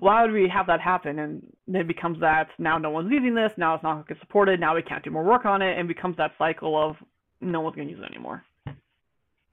why 0.00 0.22
would 0.22 0.32
we 0.32 0.48
have 0.48 0.66
that 0.66 0.80
happen? 0.80 1.18
And 1.18 1.42
then 1.66 1.82
it 1.82 1.88
becomes 1.88 2.20
that 2.20 2.48
now 2.58 2.76
no 2.76 2.90
one's 2.90 3.10
using 3.10 3.34
this, 3.34 3.52
now 3.56 3.74
it's 3.74 3.82
not 3.82 3.94
gonna 3.94 4.04
get 4.08 4.20
supported, 4.20 4.60
now 4.60 4.74
we 4.74 4.82
can't 4.82 5.02
do 5.02 5.10
more 5.10 5.24
work 5.24 5.46
on 5.46 5.62
it, 5.62 5.78
and 5.78 5.88
becomes 5.88 6.16
that 6.18 6.32
cycle 6.36 6.76
of 6.76 6.96
no 7.40 7.60
one's 7.62 7.76
gonna 7.76 7.88
use 7.88 8.00
it 8.00 8.10
anymore. 8.10 8.44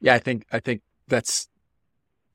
Yeah, 0.02 0.16
I 0.16 0.20
think 0.20 0.46
I 0.52 0.60
think 0.60 0.82
that's 1.08 1.48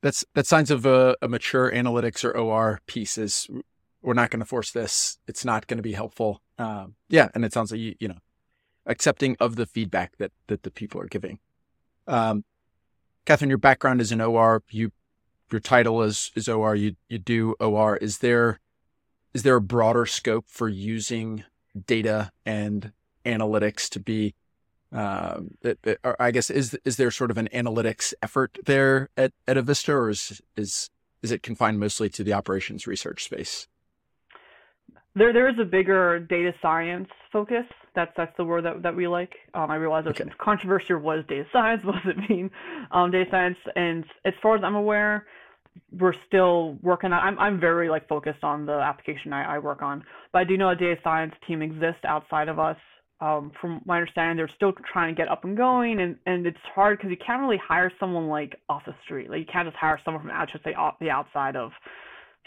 that's 0.01 0.25
that 0.33 0.47
signs 0.47 0.71
of 0.71 0.85
a, 0.85 1.15
a 1.21 1.27
mature 1.27 1.71
analytics 1.71 2.23
or 2.23 2.35
OR 2.35 2.81
piece 2.87 3.19
is 3.19 3.47
we're 4.01 4.13
not 4.13 4.31
to 4.39 4.45
force 4.45 4.71
this. 4.71 5.19
It's 5.27 5.45
not 5.45 5.67
to 5.67 5.83
be 5.83 5.93
helpful. 5.93 6.41
Um, 6.59 6.95
yeah, 7.07 7.29
and 7.33 7.45
it 7.45 7.53
sounds 7.53 7.71
like 7.71 7.79
you, 7.79 7.95
you 7.99 8.07
know, 8.09 8.19
accepting 8.85 9.37
of 9.39 9.55
the 9.55 9.65
feedback 9.65 10.17
that 10.17 10.31
that 10.47 10.63
the 10.63 10.71
people 10.71 11.01
are 11.01 11.07
giving. 11.07 11.39
Um, 12.05 12.43
Kathryn, 13.25 13.49
your 13.49 13.57
background 13.57 14.01
is 14.01 14.11
in 14.11 14.21
OR. 14.21 14.61
You, 14.69 14.91
your 15.51 15.61
title 15.61 16.03
is 16.03 16.31
is 16.35 16.47
OR. 16.47 16.75
You 16.75 16.95
you 17.07 17.17
do 17.17 17.55
OR. 17.59 17.97
Is 17.97 18.19
there 18.19 18.59
is 19.33 19.43
there 19.43 19.55
a 19.55 19.61
broader 19.61 20.05
scope 20.05 20.45
for 20.47 20.67
using 20.67 21.45
data 21.85 22.31
and 22.45 22.91
analytics 23.25 23.89
to 23.89 23.99
be 23.99 24.35
um, 24.91 25.51
it, 25.61 25.79
it, 25.83 25.99
I 26.19 26.31
guess 26.31 26.49
is 26.49 26.77
is 26.83 26.97
there 26.97 27.11
sort 27.11 27.31
of 27.31 27.37
an 27.37 27.47
analytics 27.53 28.13
effort 28.21 28.57
there 28.65 29.09
at, 29.15 29.31
at 29.47 29.55
Avista, 29.55 29.89
or 29.89 30.09
is 30.09 30.41
is 30.57 30.89
is 31.21 31.31
it 31.31 31.43
confined 31.43 31.79
mostly 31.79 32.09
to 32.09 32.23
the 32.23 32.33
operations 32.33 32.87
research 32.87 33.23
space? 33.23 33.67
There, 35.19 35.33
there 35.33 35.49
is 35.49 35.59
a 35.59 35.65
bigger 35.65 36.17
data 36.17 36.53
science 36.61 37.09
focus. 37.29 37.65
That's 37.93 38.11
that's 38.15 38.31
the 38.37 38.45
word 38.45 38.63
that, 38.63 38.81
that 38.83 38.95
we 38.95 39.05
like. 39.05 39.35
Um, 39.53 39.69
I 39.69 39.75
realize 39.75 40.05
there's 40.05 40.21
okay. 40.21 40.31
controversy. 40.39 40.93
What 40.93 41.19
is 41.19 41.25
data 41.27 41.45
science? 41.53 41.83
What 41.83 41.95
does 41.95 42.13
it 42.15 42.29
mean? 42.29 42.49
Um, 42.91 43.11
data 43.11 43.29
science. 43.29 43.57
And 43.75 44.05
as 44.23 44.33
far 44.41 44.55
as 44.55 44.63
I'm 44.63 44.75
aware, 44.75 45.27
we're 45.91 46.13
still 46.25 46.77
working 46.81 47.11
on. 47.11 47.21
I'm 47.21 47.37
I'm 47.37 47.59
very 47.59 47.89
like 47.89 48.07
focused 48.07 48.45
on 48.45 48.65
the 48.65 48.73
application 48.73 49.33
I, 49.33 49.55
I 49.55 49.59
work 49.59 49.81
on, 49.81 50.05
but 50.31 50.39
I 50.39 50.43
do 50.45 50.55
know 50.55 50.69
a 50.69 50.75
data 50.75 50.95
science 51.03 51.33
team 51.45 51.61
exists 51.61 52.05
outside 52.05 52.47
of 52.47 52.57
us. 52.57 52.77
Um, 53.19 53.51
from 53.59 53.81
my 53.85 53.97
understanding, 53.97 54.37
they're 54.37 54.55
still 54.55 54.71
trying 54.71 55.13
to 55.13 55.21
get 55.21 55.27
up 55.27 55.43
and 55.43 55.57
going, 55.57 55.99
and, 55.99 56.15
and 56.25 56.47
it's 56.47 56.57
hard 56.73 56.97
because 56.97 57.11
you 57.11 57.17
can't 57.17 57.41
really 57.41 57.57
hire 57.57 57.91
someone 57.99 58.29
like 58.29 58.55
off 58.69 58.85
the 58.85 58.95
street. 59.03 59.29
Like 59.29 59.39
you 59.39 59.45
can't 59.45 59.67
just 59.67 59.75
hire 59.75 59.99
someone 60.05 60.23
from 60.23 60.31
out, 60.31 60.49
just 60.49 60.63
say 60.63 60.73
off 60.73 60.95
the 61.01 61.09
outside 61.09 61.57
of, 61.57 61.73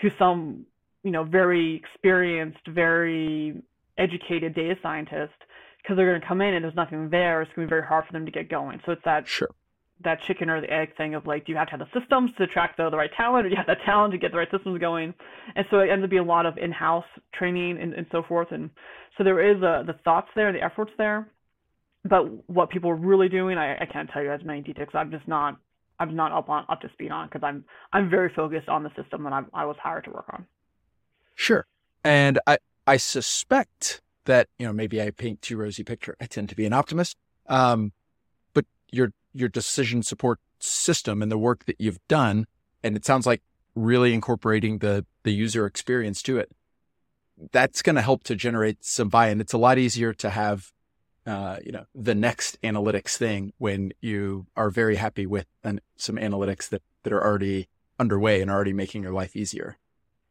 who's 0.01 0.13
some 0.19 0.65
you 1.03 1.11
know, 1.11 1.25
very 1.25 1.75
experienced, 1.75 2.67
very 2.69 3.62
educated 3.99 4.55
data 4.55 4.77
scientist 4.83 5.35
because 5.83 5.97
they're 5.97 6.09
going 6.09 6.21
to 6.21 6.27
come 6.27 6.41
in 6.41 6.55
and 6.55 6.65
there's 6.65 6.77
nothing 6.77 7.11
there. 7.11 7.43
It's 7.43 7.51
going 7.55 7.67
to 7.67 7.71
be 7.71 7.77
very 7.77 7.87
hard 7.87 8.07
for 8.07 8.12
them 8.12 8.25
to 8.25 8.33
get 8.33 8.49
going. 8.49 8.81
So 8.87 8.93
it's 8.93 9.03
that 9.05 9.27
sure. 9.27 9.51
that 10.05 10.23
chicken 10.23 10.49
or 10.49 10.61
the 10.61 10.73
egg 10.73 10.97
thing 10.97 11.15
of 11.15 11.27
like, 11.27 11.45
do 11.45 11.53
you 11.53 11.59
have 11.59 11.69
to 11.69 11.77
have 11.77 11.81
the 11.81 12.01
systems 12.01 12.31
to 12.38 12.45
attract 12.45 12.77
the, 12.77 12.88
the 12.88 12.97
right 12.97 13.11
talent, 13.17 13.47
or 13.47 13.49
do 13.49 13.55
you 13.55 13.57
have 13.57 13.67
that 13.67 13.83
talent 13.85 14.12
to 14.12 14.19
get 14.19 14.31
the 14.31 14.38
right 14.38 14.51
systems 14.51 14.79
going? 14.81 15.12
And 15.57 15.67
so 15.71 15.81
it 15.81 15.91
ends 15.91 16.05
up 16.05 16.11
being 16.11 16.23
a 16.23 16.27
lot 16.27 16.47
of 16.47 16.57
in-house 16.57 17.05
training 17.35 17.79
and, 17.81 17.95
and 17.95 18.07
so 18.12 18.23
forth. 18.23 18.49
And 18.53 18.71
so 19.19 19.25
there 19.25 19.41
is 19.41 19.61
a, 19.62 19.85
the 19.87 19.95
thoughts 20.05 20.29
there, 20.35 20.53
the 20.53 20.62
efforts 20.62 20.93
there. 20.99 21.29
But 22.05 22.49
what 22.49 22.71
people 22.71 22.91
are 22.91 22.97
really 22.97 23.29
doing, 23.29 23.59
I, 23.59 23.77
I 23.77 23.87
can't 23.87 24.11
tell 24.11 24.23
you 24.23 24.33
as 24.33 24.41
many 24.45 24.61
details. 24.61 24.88
I'm 24.95 25.11
just 25.11 25.29
not 25.29 25.57
I'm 26.01 26.17
not 26.17 26.33
up 26.33 26.49
on 26.49 26.65
up 26.69 26.81
to 26.81 26.88
speed 26.95 27.12
on 27.12 27.29
because 27.29 27.43
I'm 27.45 27.65
I'm 27.93 28.11
very 28.11 28.33
focused 28.35 28.69
on 28.69 28.83
the 28.83 28.91
system 29.01 29.23
that 29.25 29.33
I, 29.33 29.43
I 29.55 29.65
was 29.67 29.77
hired 29.81 30.05
to 30.05 30.11
work 30.11 30.27
on. 30.33 30.47
Sure. 31.35 31.66
And 32.05 32.38
I, 32.47 32.59
I 32.87 32.97
suspect 32.97 34.01
that, 34.25 34.49
you 34.59 34.66
know, 34.66 34.73
maybe 34.73 35.01
I 35.01 35.11
paint 35.11 35.42
too 35.42 35.57
rosy 35.57 35.85
picture. 35.85 36.16
I 36.21 36.27
tend 36.27 36.49
to 36.51 36.57
be 36.57 36.66
an 36.66 36.73
optimist. 36.73 37.16
Um, 37.49 37.92
but 38.55 38.64
your, 38.90 39.12
your 39.33 39.49
decision 39.49 40.03
support 40.03 40.38
system 40.61 41.23
and 41.23 41.33
the 41.33 41.38
work 41.38 41.64
that 41.64 41.81
you've 41.81 41.99
done, 42.09 42.47
and 42.83 42.97
it 42.97 43.05
sounds 43.05 43.27
like 43.27 43.42
really 43.75 44.14
incorporating 44.14 44.79
the, 44.79 45.05
the 45.23 45.33
user 45.33 45.66
experience 45.66 46.23
to 46.23 46.38
it, 46.38 46.51
that's 47.51 47.83
going 47.83 47.97
to 47.97 48.03
help 48.03 48.23
to 48.25 48.37
generate 48.37 48.85
some 48.85 49.09
buy-in. 49.09 49.40
It's 49.40 49.55
a 49.55 49.59
lot 49.59 49.79
easier 49.79 50.12
to 50.12 50.31
have, 50.31 50.71
uh, 51.27 51.57
you 51.64 51.73
know, 51.73 51.87
the 51.95 52.14
next 52.14 52.61
analytics 52.62 53.16
thing 53.16 53.53
when 53.59 53.92
you 54.01 54.47
are 54.57 54.71
very 54.71 54.97
happy 54.97 55.27
with 55.27 55.47
an, 55.64 55.81
some 55.97 56.16
analytics 56.16 56.68
that, 56.68 56.83
that 57.03 57.12
are 57.12 57.25
already 57.25 57.68
underway 57.99 58.40
and 58.40 58.51
already 58.51 58.73
making 58.73 59.03
your 59.03 59.12
life 59.12 59.35
easier. 59.35 59.79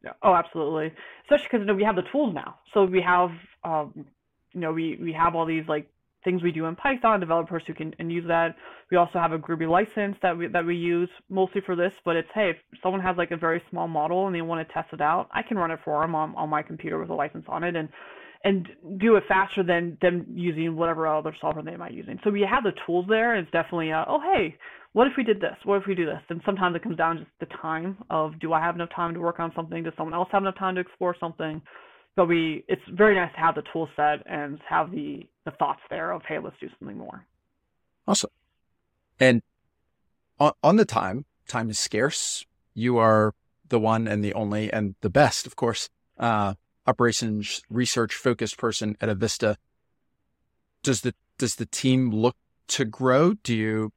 Yeah. 0.04 0.12
Oh, 0.22 0.34
absolutely. 0.34 0.92
Especially 1.24 1.46
because 1.50 1.60
you 1.60 1.66
know, 1.66 1.74
we 1.74 1.84
have 1.84 1.96
the 1.96 2.02
tools 2.10 2.34
now. 2.34 2.58
So 2.74 2.84
we 2.84 3.00
have, 3.02 3.30
um, 3.64 4.06
you 4.52 4.60
know, 4.60 4.72
we, 4.72 4.98
we 5.00 5.12
have 5.12 5.34
all 5.34 5.46
these 5.46 5.64
like 5.68 5.88
things 6.24 6.42
we 6.42 6.52
do 6.52 6.66
in 6.66 6.76
Python, 6.76 7.20
developers 7.20 7.62
who 7.66 7.74
can 7.74 7.94
and 7.98 8.10
use 8.12 8.26
that. 8.28 8.56
We 8.90 8.96
also 8.96 9.18
have 9.18 9.32
a 9.32 9.38
Gurobi 9.38 9.68
license 9.68 10.16
that 10.22 10.36
we 10.36 10.46
that 10.48 10.64
we 10.64 10.76
use 10.76 11.08
mostly 11.28 11.60
for 11.60 11.76
this. 11.76 11.92
But 12.04 12.16
it's 12.16 12.28
hey, 12.34 12.50
if 12.50 12.56
someone 12.82 13.00
has 13.00 13.16
like 13.16 13.30
a 13.30 13.36
very 13.36 13.62
small 13.70 13.88
model 13.88 14.26
and 14.26 14.34
they 14.34 14.42
want 14.42 14.66
to 14.66 14.72
test 14.72 14.92
it 14.92 15.00
out, 15.00 15.28
I 15.32 15.42
can 15.42 15.56
run 15.56 15.70
it 15.70 15.80
for 15.84 16.00
them 16.02 16.14
on, 16.14 16.34
on 16.36 16.48
my 16.48 16.62
computer 16.62 16.98
with 16.98 17.10
a 17.10 17.14
license 17.14 17.46
on 17.48 17.64
it 17.64 17.76
and 17.76 17.88
and 18.44 18.68
do 18.98 19.14
it 19.14 19.24
faster 19.28 19.62
than 19.62 19.96
them 20.02 20.26
using 20.34 20.74
whatever 20.74 21.06
other 21.06 21.34
software 21.40 21.64
they 21.64 21.76
might 21.76 21.90
be 21.90 21.96
using. 21.96 22.18
So 22.24 22.30
we 22.30 22.40
have 22.42 22.64
the 22.64 22.72
tools 22.86 23.06
there. 23.08 23.36
It's 23.36 23.50
definitely 23.52 23.90
a, 23.90 24.04
oh 24.08 24.20
hey, 24.20 24.56
what 24.92 25.06
if 25.06 25.14
we 25.16 25.24
did 25.24 25.40
this? 25.40 25.56
What 25.64 25.80
if 25.80 25.86
we 25.86 25.94
do 25.94 26.04
this? 26.04 26.20
And 26.28 26.40
sometimes 26.44 26.76
it 26.76 26.82
comes 26.82 26.96
down 26.96 27.16
to 27.16 27.26
the 27.40 27.46
time 27.60 27.96
of 28.10 28.38
do 28.38 28.52
I 28.52 28.60
have 28.60 28.74
enough 28.74 28.90
time 28.94 29.14
to 29.14 29.20
work 29.20 29.40
on 29.40 29.52
something? 29.56 29.82
Does 29.82 29.94
someone 29.96 30.14
else 30.14 30.28
have 30.32 30.42
enough 30.42 30.58
time 30.58 30.74
to 30.74 30.80
explore 30.80 31.16
something? 31.18 31.62
But 32.14 32.26
we, 32.26 32.64
it's 32.68 32.82
very 32.92 33.14
nice 33.14 33.32
to 33.32 33.40
have 33.40 33.54
the 33.54 33.62
tool 33.72 33.88
set 33.96 34.22
and 34.26 34.60
have 34.68 34.90
the 34.90 35.26
the 35.44 35.50
thoughts 35.52 35.80
there 35.88 36.12
of 36.12 36.22
hey, 36.28 36.38
let's 36.38 36.56
do 36.60 36.68
something 36.78 36.98
more. 36.98 37.24
Awesome. 38.06 38.30
And 39.18 39.42
on, 40.38 40.52
on 40.62 40.76
the 40.76 40.84
time, 40.84 41.24
time 41.48 41.70
is 41.70 41.78
scarce. 41.78 42.44
You 42.74 42.98
are 42.98 43.34
the 43.68 43.78
one 43.78 44.06
and 44.06 44.22
the 44.22 44.34
only 44.34 44.70
and 44.70 44.94
the 45.00 45.10
best, 45.10 45.46
of 45.46 45.56
course, 45.56 45.88
uh, 46.18 46.54
operations 46.86 47.62
research 47.70 48.14
focused 48.14 48.58
person 48.58 48.96
at 49.00 49.08
Avista. 49.08 49.56
Does 50.82 51.00
the 51.00 51.14
does 51.38 51.56
the 51.56 51.66
team 51.66 52.10
look 52.10 52.36
to 52.68 52.84
grow? 52.84 53.34
Do 53.34 53.54
you 53.54 53.92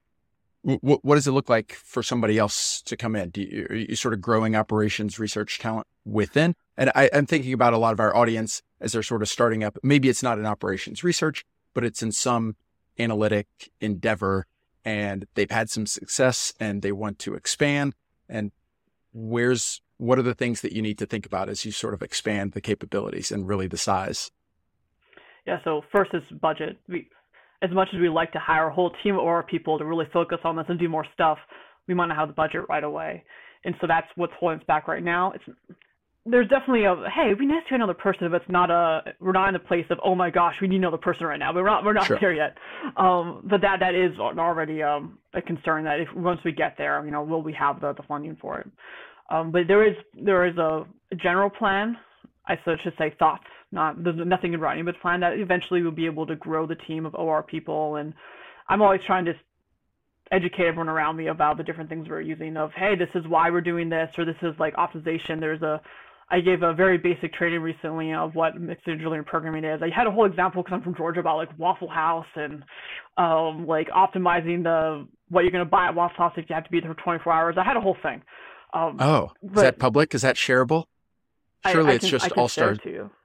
what, 0.65 1.05
what 1.05 1.15
does 1.15 1.27
it 1.27 1.31
look 1.31 1.47
like 1.47 1.73
for 1.73 2.01
somebody 2.01 2.39
else 2.39 2.81
to 2.83 2.97
come 2.97 3.15
in? 3.15 3.29
Do 3.29 3.41
you, 3.41 3.67
are 3.69 3.75
you 3.75 3.95
sort 3.95 4.15
of 4.15 4.21
growing 4.21 4.55
operations 4.55 5.19
research 5.19 5.59
talent 5.59 5.85
within? 6.05 6.55
And 6.75 6.91
I, 6.95 7.09
I'm 7.13 7.27
thinking 7.27 7.53
about 7.53 7.73
a 7.73 7.77
lot 7.77 7.93
of 7.93 7.99
our 7.99 8.15
audience 8.15 8.63
as 8.81 8.91
they're 8.91 9.03
sort 9.03 9.21
of 9.21 9.29
starting 9.29 9.63
up. 9.63 9.77
Maybe 9.83 10.09
it's 10.09 10.23
not 10.23 10.39
in 10.39 10.45
operations 10.45 11.03
research, 11.03 11.45
but 11.75 11.85
it's 11.85 12.01
in 12.01 12.11
some 12.11 12.55
analytic 12.97 13.47
endeavor 13.79 14.47
and 14.83 15.27
they've 15.35 15.51
had 15.51 15.69
some 15.69 15.85
success 15.85 16.53
and 16.59 16.81
they 16.81 16.91
want 16.91 17.19
to 17.19 17.35
expand. 17.35 17.93
And 18.27 18.51
where's, 19.13 19.81
what 19.97 20.17
are 20.17 20.23
the 20.23 20.33
things 20.33 20.61
that 20.61 20.71
you 20.71 20.81
need 20.81 20.97
to 20.97 21.05
think 21.05 21.27
about 21.27 21.47
as 21.47 21.63
you 21.63 21.71
sort 21.71 21.93
of 21.93 22.01
expand 22.01 22.53
the 22.53 22.61
capabilities 22.61 23.31
and 23.31 23.47
really 23.47 23.67
the 23.67 23.77
size? 23.77 24.31
Yeah. 25.45 25.59
So 25.63 25.83
first 25.91 26.11
is 26.15 26.23
budget. 26.41 26.79
We, 26.87 27.07
as 27.61 27.71
much 27.71 27.89
as 27.93 27.99
we 27.99 28.09
like 28.09 28.31
to 28.33 28.39
hire 28.39 28.67
a 28.67 28.73
whole 28.73 28.91
team 29.03 29.15
of 29.15 29.21
our 29.21 29.43
people 29.43 29.77
to 29.77 29.85
really 29.85 30.05
focus 30.11 30.39
on 30.43 30.55
this 30.55 30.65
and 30.69 30.79
do 30.79 30.89
more 30.89 31.05
stuff, 31.13 31.37
we 31.87 31.93
might 31.93 32.07
not 32.07 32.17
have 32.17 32.27
the 32.27 32.33
budget 32.33 32.61
right 32.69 32.83
away. 32.83 33.23
And 33.63 33.75
so 33.81 33.87
that's 33.87 34.07
what's 34.15 34.33
holding 34.39 34.59
us 34.59 34.65
back 34.67 34.87
right 34.87 35.03
now. 35.03 35.31
It's 35.31 35.43
there's 36.27 36.47
definitely 36.47 36.85
a 36.85 36.95
hey, 37.13 37.27
it'd 37.27 37.37
be 37.37 37.45
nice 37.45 37.63
to 37.65 37.69
have 37.69 37.77
another 37.77 37.93
person, 37.93 38.29
but 38.31 38.41
it's 38.41 38.51
not 38.51 38.71
a 38.71 39.13
we're 39.19 39.31
not 39.31 39.49
in 39.49 39.55
a 39.55 39.59
place 39.59 39.85
of 39.91 39.99
oh 40.03 40.15
my 40.15 40.31
gosh, 40.31 40.55
we 40.59 40.67
need 40.67 40.77
another 40.77 40.97
person 40.97 41.27
right 41.27 41.37
now. 41.37 41.53
But 41.53 41.61
we're 41.61 41.69
not 41.69 41.85
we're 41.85 41.93
not 41.93 42.07
sure. 42.07 42.17
there 42.19 42.33
yet. 42.33 42.57
Um, 42.97 43.45
but 43.49 43.61
that 43.61 43.79
that 43.79 43.93
is 43.93 44.17
already 44.19 44.81
um, 44.81 45.19
a 45.33 45.41
concern 45.41 45.83
that 45.83 45.99
if 45.99 46.07
once 46.15 46.39
we 46.43 46.51
get 46.51 46.75
there, 46.77 47.03
you 47.05 47.11
know, 47.11 47.23
will 47.23 47.43
we 47.43 47.53
have 47.53 47.79
the, 47.79 47.93
the 47.93 48.03
funding 48.03 48.37
for 48.41 48.59
it? 48.59 48.67
Um, 49.29 49.51
but 49.51 49.61
there 49.67 49.87
is 49.87 49.95
there 50.19 50.45
is 50.47 50.57
a, 50.57 50.85
a 51.11 51.15
general 51.15 51.49
plan. 51.49 51.95
I 52.47 52.57
should 52.63 52.93
say 52.97 53.13
thoughts 53.17 53.45
not 53.75 54.03
there's 54.03 54.15
nothing 54.17 54.53
in 54.53 54.59
writing, 54.59 54.85
but 54.85 54.99
plan 55.01 55.19
that 55.19 55.37
eventually 55.37 55.83
we'll 55.83 55.91
be 55.91 56.07
able 56.07 56.25
to 56.25 56.35
grow 56.35 56.65
the 56.65 56.75
team 56.75 57.05
of 57.05 57.13
OR 57.13 57.43
people. 57.43 57.97
And 57.97 58.13
I'm 58.67 58.81
always 58.81 59.01
trying 59.05 59.25
to 59.25 59.33
educate 60.31 60.65
everyone 60.65 60.89
around 60.89 61.15
me 61.15 61.27
about 61.27 61.57
the 61.57 61.63
different 61.63 61.87
things 61.87 62.09
we're 62.09 62.19
using 62.19 62.57
of 62.57 62.71
hey 62.75 62.95
this 62.95 63.09
is 63.13 63.23
why 63.27 63.51
we're 63.51 63.61
doing 63.61 63.89
this 63.89 64.09
or 64.17 64.25
this 64.25 64.35
is 64.41 64.55
like 64.57 64.73
optimization 64.73 65.39
there's 65.39 65.61
a 65.61 65.79
I 66.29 66.39
gave 66.39 66.63
a 66.63 66.73
very 66.73 66.97
basic 66.97 67.33
training 67.33 67.61
recently 67.61 68.13
of 68.13 68.33
what 68.33 68.59
mixed 68.59 68.87
integer 68.87 69.09
linear 69.09 69.23
programming 69.23 69.63
is. 69.63 69.81
I 69.83 69.89
had 69.95 70.07
a 70.07 70.11
whole 70.11 70.25
example 70.25 70.63
because 70.63 70.75
I'm 70.75 70.81
from 70.81 70.95
Georgia 70.95 71.19
about 71.19 71.37
like 71.37 71.49
Waffle 71.59 71.87
House 71.87 72.25
and 72.35 72.63
um, 73.17 73.67
like 73.67 73.89
optimizing 73.89 74.63
the 74.63 75.07
what 75.29 75.41
you're 75.41 75.51
going 75.51 75.63
to 75.63 75.69
buy 75.69 75.85
at 75.85 75.95
Waffle 75.95 76.17
House 76.17 76.33
if 76.37 76.49
you 76.49 76.55
have 76.55 76.63
to 76.63 76.71
be 76.71 76.79
there 76.79 76.93
for 76.93 77.01
24 77.01 77.31
hours. 77.31 77.55
I 77.59 77.63
had 77.63 77.77
a 77.77 77.81
whole 77.81 77.97
thing. 78.01 78.23
Um, 78.73 78.97
oh, 78.99 79.31
is 79.43 79.51
that 79.53 79.77
public? 79.77 80.15
Is 80.15 80.23
that 80.23 80.35
shareable? 80.35 80.85
Surely 81.71 81.89
I, 81.89 81.91
I 81.91 81.95
it's 81.95 82.09
can, 82.09 82.19
just 82.19 82.31
all 82.33 82.47
star 82.47 82.75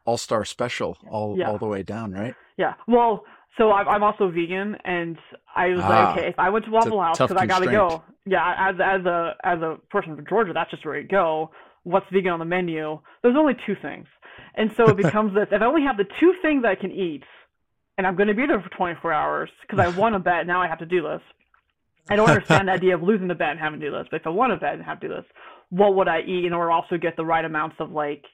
all 0.05 0.19
star 0.19 0.45
special 0.45 0.97
all 1.09 1.37
yeah. 1.39 1.49
all 1.49 1.59
the 1.59 1.67
way 1.67 1.83
down, 1.83 2.13
right? 2.13 2.35
Yeah. 2.57 2.75
Well, 2.87 3.25
so 3.57 3.73
I'm 3.73 4.03
also 4.03 4.31
vegan, 4.31 4.77
and 4.85 5.19
I 5.55 5.69
was 5.69 5.81
ah, 5.83 5.89
like, 5.89 6.19
okay, 6.19 6.29
if 6.29 6.39
I 6.39 6.51
went 6.51 6.65
to 6.67 6.71
Waffle 6.71 7.01
House 7.01 7.19
because 7.19 7.37
I 7.37 7.47
gotta 7.47 7.67
go, 7.67 8.03
yeah, 8.25 8.55
as 8.71 8.77
as 8.81 9.05
a 9.05 9.35
as 9.43 9.61
a 9.61 9.77
person 9.91 10.17
from 10.17 10.25
Georgia, 10.27 10.53
that's 10.53 10.71
just 10.71 10.85
where 10.85 10.99
you 10.99 11.07
go. 11.07 11.51
What's 11.83 12.07
vegan 12.13 12.33
on 12.33 12.39
the 12.39 12.45
menu? 12.45 13.01
There's 13.23 13.37
only 13.37 13.55
two 13.67 13.77
things, 13.83 14.07
and 14.55 14.73
so 14.77 14.89
it 14.89 14.97
becomes 15.05 15.35
this: 15.35 15.49
if 15.51 15.61
I 15.61 15.65
only 15.65 15.83
have 15.83 15.97
the 15.97 16.07
two 16.21 16.35
things 16.43 16.65
I 16.65 16.75
can 16.75 16.93
eat, 16.93 17.25
and 17.99 18.07
I'm 18.07 18.17
going 18.17 18.29
to 18.29 18.35
be 18.35 18.47
there 18.47 18.61
for 18.61 18.71
24 18.71 19.13
hours 19.13 19.51
because 19.63 19.79
I 19.79 19.89
won 19.99 20.15
a 20.15 20.21
bet, 20.21 20.47
now 20.47 20.63
I 20.63 20.69
have 20.69 20.79
to 20.79 20.87
do 20.87 21.03
this. 21.03 21.21
I 22.09 22.17
don't 22.17 22.29
understand 22.29 22.69
the 22.69 22.73
idea 22.73 22.95
of 22.95 23.03
losing 23.03 23.29
the 23.29 23.35
bet 23.35 23.51
and 23.51 23.61
having 23.61 23.81
to 23.81 23.87
do 23.87 23.93
this, 23.93 24.07
but 24.11 24.21
if 24.21 24.27
I 24.27 24.31
won 24.31 24.51
a 24.51 24.57
bet 24.57 24.75
and 24.75 24.83
have 24.83 25.01
to 25.01 25.09
do 25.09 25.15
this, 25.15 25.25
what 25.71 25.95
would 25.95 26.09
I 26.09 26.21
eat 26.21 26.45
in 26.45 26.53
order 26.53 26.71
to 26.71 26.75
also 26.75 26.99
get 26.99 27.17
the 27.17 27.25
right 27.25 27.45
amounts 27.45 27.77
of 27.79 27.91
like 27.91 28.25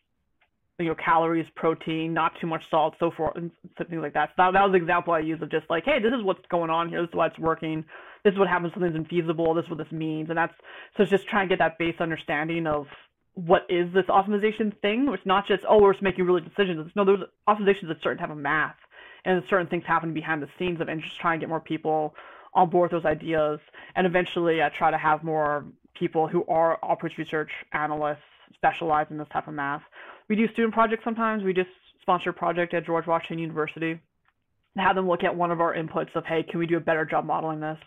you 0.78 0.86
know, 0.86 0.94
calories, 0.94 1.46
protein, 1.54 2.12
not 2.12 2.32
too 2.40 2.46
much 2.46 2.62
salt, 2.70 2.94
so 3.00 3.10
forth, 3.10 3.36
and 3.36 3.50
something 3.78 4.00
like 4.00 4.12
that. 4.12 4.30
So 4.30 4.34
that, 4.38 4.52
that 4.52 4.62
was 4.62 4.72
the 4.72 4.76
example 4.76 5.14
I 5.14 5.20
used 5.20 5.42
of 5.42 5.50
just 5.50 5.64
like, 5.70 5.84
hey, 5.84 5.98
this 6.02 6.12
is 6.12 6.22
what's 6.22 6.44
going 6.50 6.70
on 6.70 6.88
here. 6.88 7.00
This 7.00 7.08
is 7.08 7.14
why 7.14 7.28
it's 7.28 7.38
working. 7.38 7.84
This 8.24 8.32
is 8.32 8.38
what 8.38 8.48
happens 8.48 8.74
when 8.76 8.92
something's 8.92 9.06
infeasible. 9.06 9.54
This 9.54 9.64
is 9.64 9.70
what 9.70 9.78
this 9.78 9.92
means. 9.92 10.28
And 10.28 10.36
that's, 10.36 10.52
so 10.96 11.02
it's 11.02 11.10
just 11.10 11.26
trying 11.28 11.48
to 11.48 11.52
get 11.52 11.60
that 11.60 11.78
base 11.78 11.94
understanding 11.98 12.66
of 12.66 12.86
what 13.32 13.62
is 13.70 13.92
this 13.94 14.04
optimization 14.06 14.78
thing. 14.82 15.08
It's 15.12 15.24
not 15.24 15.46
just, 15.46 15.62
oh, 15.68 15.80
we're 15.80 15.92
just 15.92 16.02
making 16.02 16.26
really 16.26 16.42
decisions. 16.42 16.86
It's, 16.86 16.96
no, 16.96 17.04
there's 17.06 17.20
optimizations 17.48 17.88
that 17.88 18.02
certain 18.02 18.18
type 18.18 18.30
of 18.30 18.36
math 18.36 18.76
and 19.24 19.42
certain 19.48 19.68
things 19.68 19.84
happen 19.86 20.12
behind 20.12 20.42
the 20.42 20.48
scenes 20.58 20.80
of 20.80 20.88
and 20.88 21.00
just 21.02 21.18
trying 21.20 21.40
to 21.40 21.44
get 21.44 21.48
more 21.48 21.60
people 21.60 22.14
on 22.52 22.68
board 22.68 22.92
with 22.92 23.02
those 23.02 23.10
ideas. 23.10 23.60
And 23.94 24.06
eventually 24.06 24.62
I 24.62 24.68
try 24.68 24.90
to 24.90 24.98
have 24.98 25.24
more 25.24 25.64
people 25.98 26.26
who 26.28 26.44
are 26.46 26.78
operations 26.82 27.18
research 27.18 27.50
analysts 27.72 28.18
specialize 28.54 29.06
in 29.10 29.18
this 29.18 29.28
type 29.32 29.48
of 29.48 29.54
math 29.54 29.82
we 30.28 30.36
do 30.36 30.48
student 30.52 30.74
projects 30.74 31.04
sometimes. 31.04 31.42
We 31.44 31.52
just 31.52 31.70
sponsor 32.00 32.30
a 32.30 32.32
project 32.32 32.74
at 32.74 32.86
George 32.86 33.06
Washington 33.06 33.38
University 33.38 33.92
and 33.92 34.86
have 34.86 34.96
them 34.96 35.08
look 35.08 35.24
at 35.24 35.34
one 35.34 35.50
of 35.50 35.60
our 35.60 35.74
inputs 35.74 36.14
of, 36.14 36.24
hey, 36.24 36.42
can 36.42 36.58
we 36.58 36.66
do 36.66 36.76
a 36.76 36.80
better 36.80 37.04
job 37.04 37.24
modeling 37.24 37.60
this? 37.60 37.78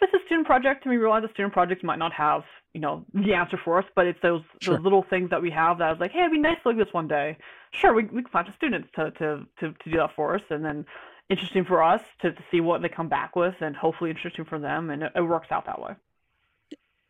If 0.00 0.08
it's 0.08 0.22
a 0.22 0.26
student 0.26 0.46
project 0.46 0.84
and 0.84 0.90
we 0.90 0.96
realize 0.96 1.22
the 1.22 1.28
student 1.34 1.52
project 1.52 1.84
might 1.84 1.98
not 1.98 2.12
have, 2.12 2.42
you 2.72 2.80
know, 2.80 3.04
the 3.12 3.34
answer 3.34 3.58
for 3.62 3.78
us, 3.78 3.84
but 3.94 4.06
it's 4.06 4.18
those 4.22 4.40
sure. 4.62 4.76
those 4.76 4.84
little 4.84 5.04
things 5.10 5.28
that 5.30 5.42
we 5.42 5.50
have 5.50 5.78
that 5.78 5.88
I 5.88 5.90
was 5.90 6.00
like, 6.00 6.12
hey, 6.12 6.20
it'd 6.20 6.32
be 6.32 6.38
nice 6.38 6.56
to 6.62 6.70
look 6.70 6.78
at 6.78 6.86
this 6.86 6.94
one 6.94 7.08
day. 7.08 7.36
Sure, 7.72 7.92
we 7.92 8.04
we 8.04 8.22
can 8.22 8.30
find 8.30 8.48
the 8.48 8.52
students 8.52 8.88
to, 8.94 9.10
to 9.10 9.46
to 9.58 9.72
to 9.72 9.90
do 9.90 9.98
that 9.98 10.14
for 10.16 10.36
us, 10.36 10.42
and 10.48 10.64
then 10.64 10.86
interesting 11.28 11.66
for 11.66 11.82
us 11.82 12.00
to, 12.22 12.32
to 12.32 12.42
see 12.50 12.60
what 12.62 12.80
they 12.80 12.88
come 12.88 13.10
back 13.10 13.36
with, 13.36 13.54
and 13.60 13.76
hopefully 13.76 14.08
interesting 14.08 14.46
for 14.46 14.58
them, 14.58 14.88
and 14.88 15.02
it, 15.02 15.12
it 15.14 15.20
works 15.20 15.48
out 15.50 15.66
that 15.66 15.80
way. 15.80 15.92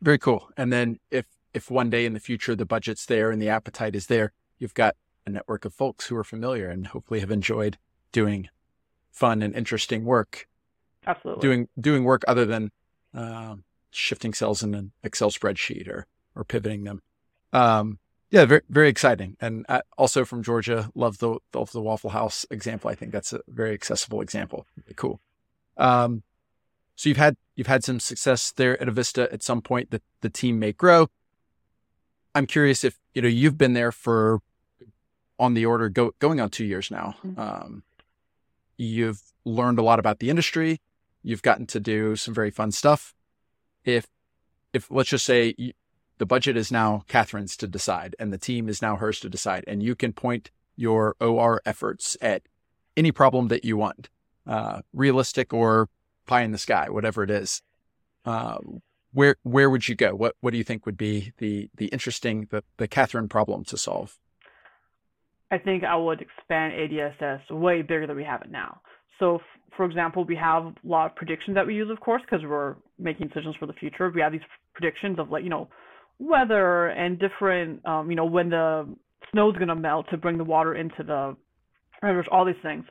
Very 0.01 0.19
cool. 0.19 0.51
And 0.57 0.73
then 0.73 0.99
if 1.11 1.27
if 1.53 1.71
one 1.71 1.91
day 1.91 2.07
in 2.07 2.13
the 2.15 2.21
future 2.21 2.55
the 2.55 2.65
budget's 2.65 3.07
there 3.07 3.31
and 3.31 3.41
the 3.41 3.49
appetite 3.49 3.95
is 3.95 4.07
there, 4.07 4.33
you've 4.59 4.75
got 4.75 4.97
a 5.27 5.31
network 5.31 5.65
of 5.65 5.75
folks 5.75 6.07
who 6.07 6.17
are 6.17 6.25
familiar 6.25 6.69
and 6.69 6.89
hopefully 6.89 7.21
have 7.21 7.31
enjoyed 7.31 7.77
doing 8.13 8.49
fun 9.11 9.43
and 9.43 9.55
interesting 9.55 10.05
work. 10.05 10.47
Absolutely. 11.07 11.41
Doing 11.43 11.69
doing 11.79 12.05
work 12.05 12.23
other 12.29 12.45
than 12.45 12.71
uh, 13.15 13.57
shifting 13.91 14.35
cells 14.35 14.63
in 14.63 14.75
an 14.75 14.93
Excel 15.03 15.31
spreadsheet 15.31 15.89
or 15.89 16.07
or 16.35 16.45
pivoting 16.45 16.85
them. 16.85 17.03
Um, 17.53 17.99
yeah, 18.31 18.45
very 18.45 18.63
very 18.69 18.89
exciting. 18.89 19.37
And 19.41 19.67
I, 19.69 19.83
also 19.99 20.25
from 20.25 20.43
Georgia, 20.43 20.91
love 20.95 21.19
the 21.19 21.39
love 21.55 21.73
the 21.73 21.83
Waffle 21.83 22.11
House 22.11 22.47
example. 22.51 22.91
I 22.91 22.95
think 22.95 23.13
that's 23.13 23.33
a 23.33 23.41
very 23.49 23.75
accessible 23.75 24.21
example. 24.21 24.67
Really 24.77 24.95
cool. 24.95 25.21
Um, 25.77 26.23
so 27.01 27.09
you've 27.09 27.17
had 27.17 27.39
you've 27.57 27.67
had 27.67 27.83
some 27.83 27.99
success 27.99 28.53
there 28.53 28.79
at 28.79 28.87
Avista. 28.87 29.33
At 29.33 29.43
some 29.43 29.63
point, 29.63 29.91
that 29.91 30.03
the 30.21 30.29
team 30.29 30.59
may 30.59 30.73
grow. 30.73 31.09
I'm 32.35 32.47
curious 32.47 32.85
if 32.85 32.99
you 33.15 33.23
know 33.23 33.29
you've 33.29 33.57
been 33.57 33.73
there 33.73 33.91
for 33.91 34.41
on 35.39 35.55
the 35.55 35.65
order 35.65 35.89
go, 35.89 36.11
going 36.19 36.43
on 36.43 36.51
two 36.51 36.67
years 36.67 36.91
now. 36.91 37.15
Mm-hmm. 37.25 37.41
Um, 37.41 37.85
you've 38.77 39.23
learned 39.47 39.79
a 39.79 39.83
lot 39.83 39.99
about 39.99 40.19
the 40.19 40.29
industry. 40.29 40.83
You've 41.23 41.41
gotten 41.41 41.67
to 41.69 41.81
do 41.81 42.17
some 42.17 42.35
very 42.35 42.51
fun 42.51 42.71
stuff. 42.71 43.15
If, 43.83 44.07
if 44.75 44.91
let's 44.91 45.09
just 45.09 45.25
say 45.25 45.55
the 46.19 46.27
budget 46.27 46.59
is 46.59 46.71
now 46.71 47.05
Kathryn's 47.09 47.57
to 47.57 47.67
decide 47.67 48.15
and 48.19 48.31
the 48.31 48.37
team 48.37 48.69
is 48.69 48.83
now 48.83 48.97
hers 48.97 49.21
to 49.21 49.31
decide, 49.31 49.65
and 49.67 49.83
you 49.83 49.95
can 49.95 50.13
point 50.13 50.51
your 50.77 51.17
OR 51.19 51.63
efforts 51.65 52.19
at 52.21 52.43
any 52.95 53.11
problem 53.11 53.49
that 53.49 53.65
you 53.65 53.79
want, 53.79 54.11
uh, 54.47 54.83
realistic 54.93 55.55
or 55.55 55.89
pie 56.31 56.43
in 56.43 56.53
the 56.53 56.59
sky, 56.59 56.87
whatever 56.89 57.25
it 57.25 57.31
is. 57.31 57.61
Uh, 58.25 58.59
where 59.13 59.35
where 59.43 59.69
would 59.69 59.89
you 59.89 59.97
go? 59.97 60.15
What 60.15 60.37
what 60.41 60.53
do 60.53 60.59
you 60.59 60.65
think 60.65 60.87
would 60.87 60.97
be 60.97 61.33
the 61.39 61.69
the 61.77 61.87
interesting 61.87 62.47
the 62.51 62.63
the 62.77 62.87
Kathryn 62.87 63.29
problem 63.29 63.65
to 63.65 63.77
solve? 63.77 64.17
I 65.51 65.59
think 65.59 65.83
I 65.83 65.97
would 65.97 66.21
expand 66.21 66.73
ADSS 66.75 67.51
way 67.51 67.83
bigger 67.83 68.07
than 68.07 68.17
we 68.17 68.23
have 68.23 68.43
it 68.43 68.53
now. 68.53 68.81
So, 69.19 69.37
f- 69.37 69.43
for 69.77 69.85
example, 69.85 70.25
we 70.25 70.37
have 70.37 70.63
a 70.67 70.75
lot 70.85 71.07
of 71.11 71.17
predictions 71.17 71.57
that 71.57 71.67
we 71.67 71.75
use, 71.75 71.91
of 71.91 71.99
course, 71.99 72.23
because 72.23 72.47
we're 72.47 72.77
making 73.01 73.27
decisions 73.27 73.57
for 73.59 73.67
the 73.67 73.73
future. 73.73 74.09
We 74.15 74.21
have 74.21 74.31
these 74.31 74.49
predictions 74.75 75.19
of 75.19 75.31
like, 75.31 75.43
you 75.43 75.51
know, 75.51 75.69
weather 76.21 76.87
and 76.91 77.19
different, 77.19 77.85
um, 77.85 78.11
you 78.11 78.17
know, 78.17 78.27
when 78.27 78.51
the 78.51 78.87
snow's 79.33 79.57
going 79.57 79.69
to 79.69 79.75
melt 79.75 80.07
to 80.11 80.17
bring 80.17 80.39
the 80.39 80.45
water 80.45 80.77
into 80.77 81.03
the 81.03 81.37
rivers, 82.01 82.27
all 82.31 82.45
these 82.45 82.63
things. 82.63 82.85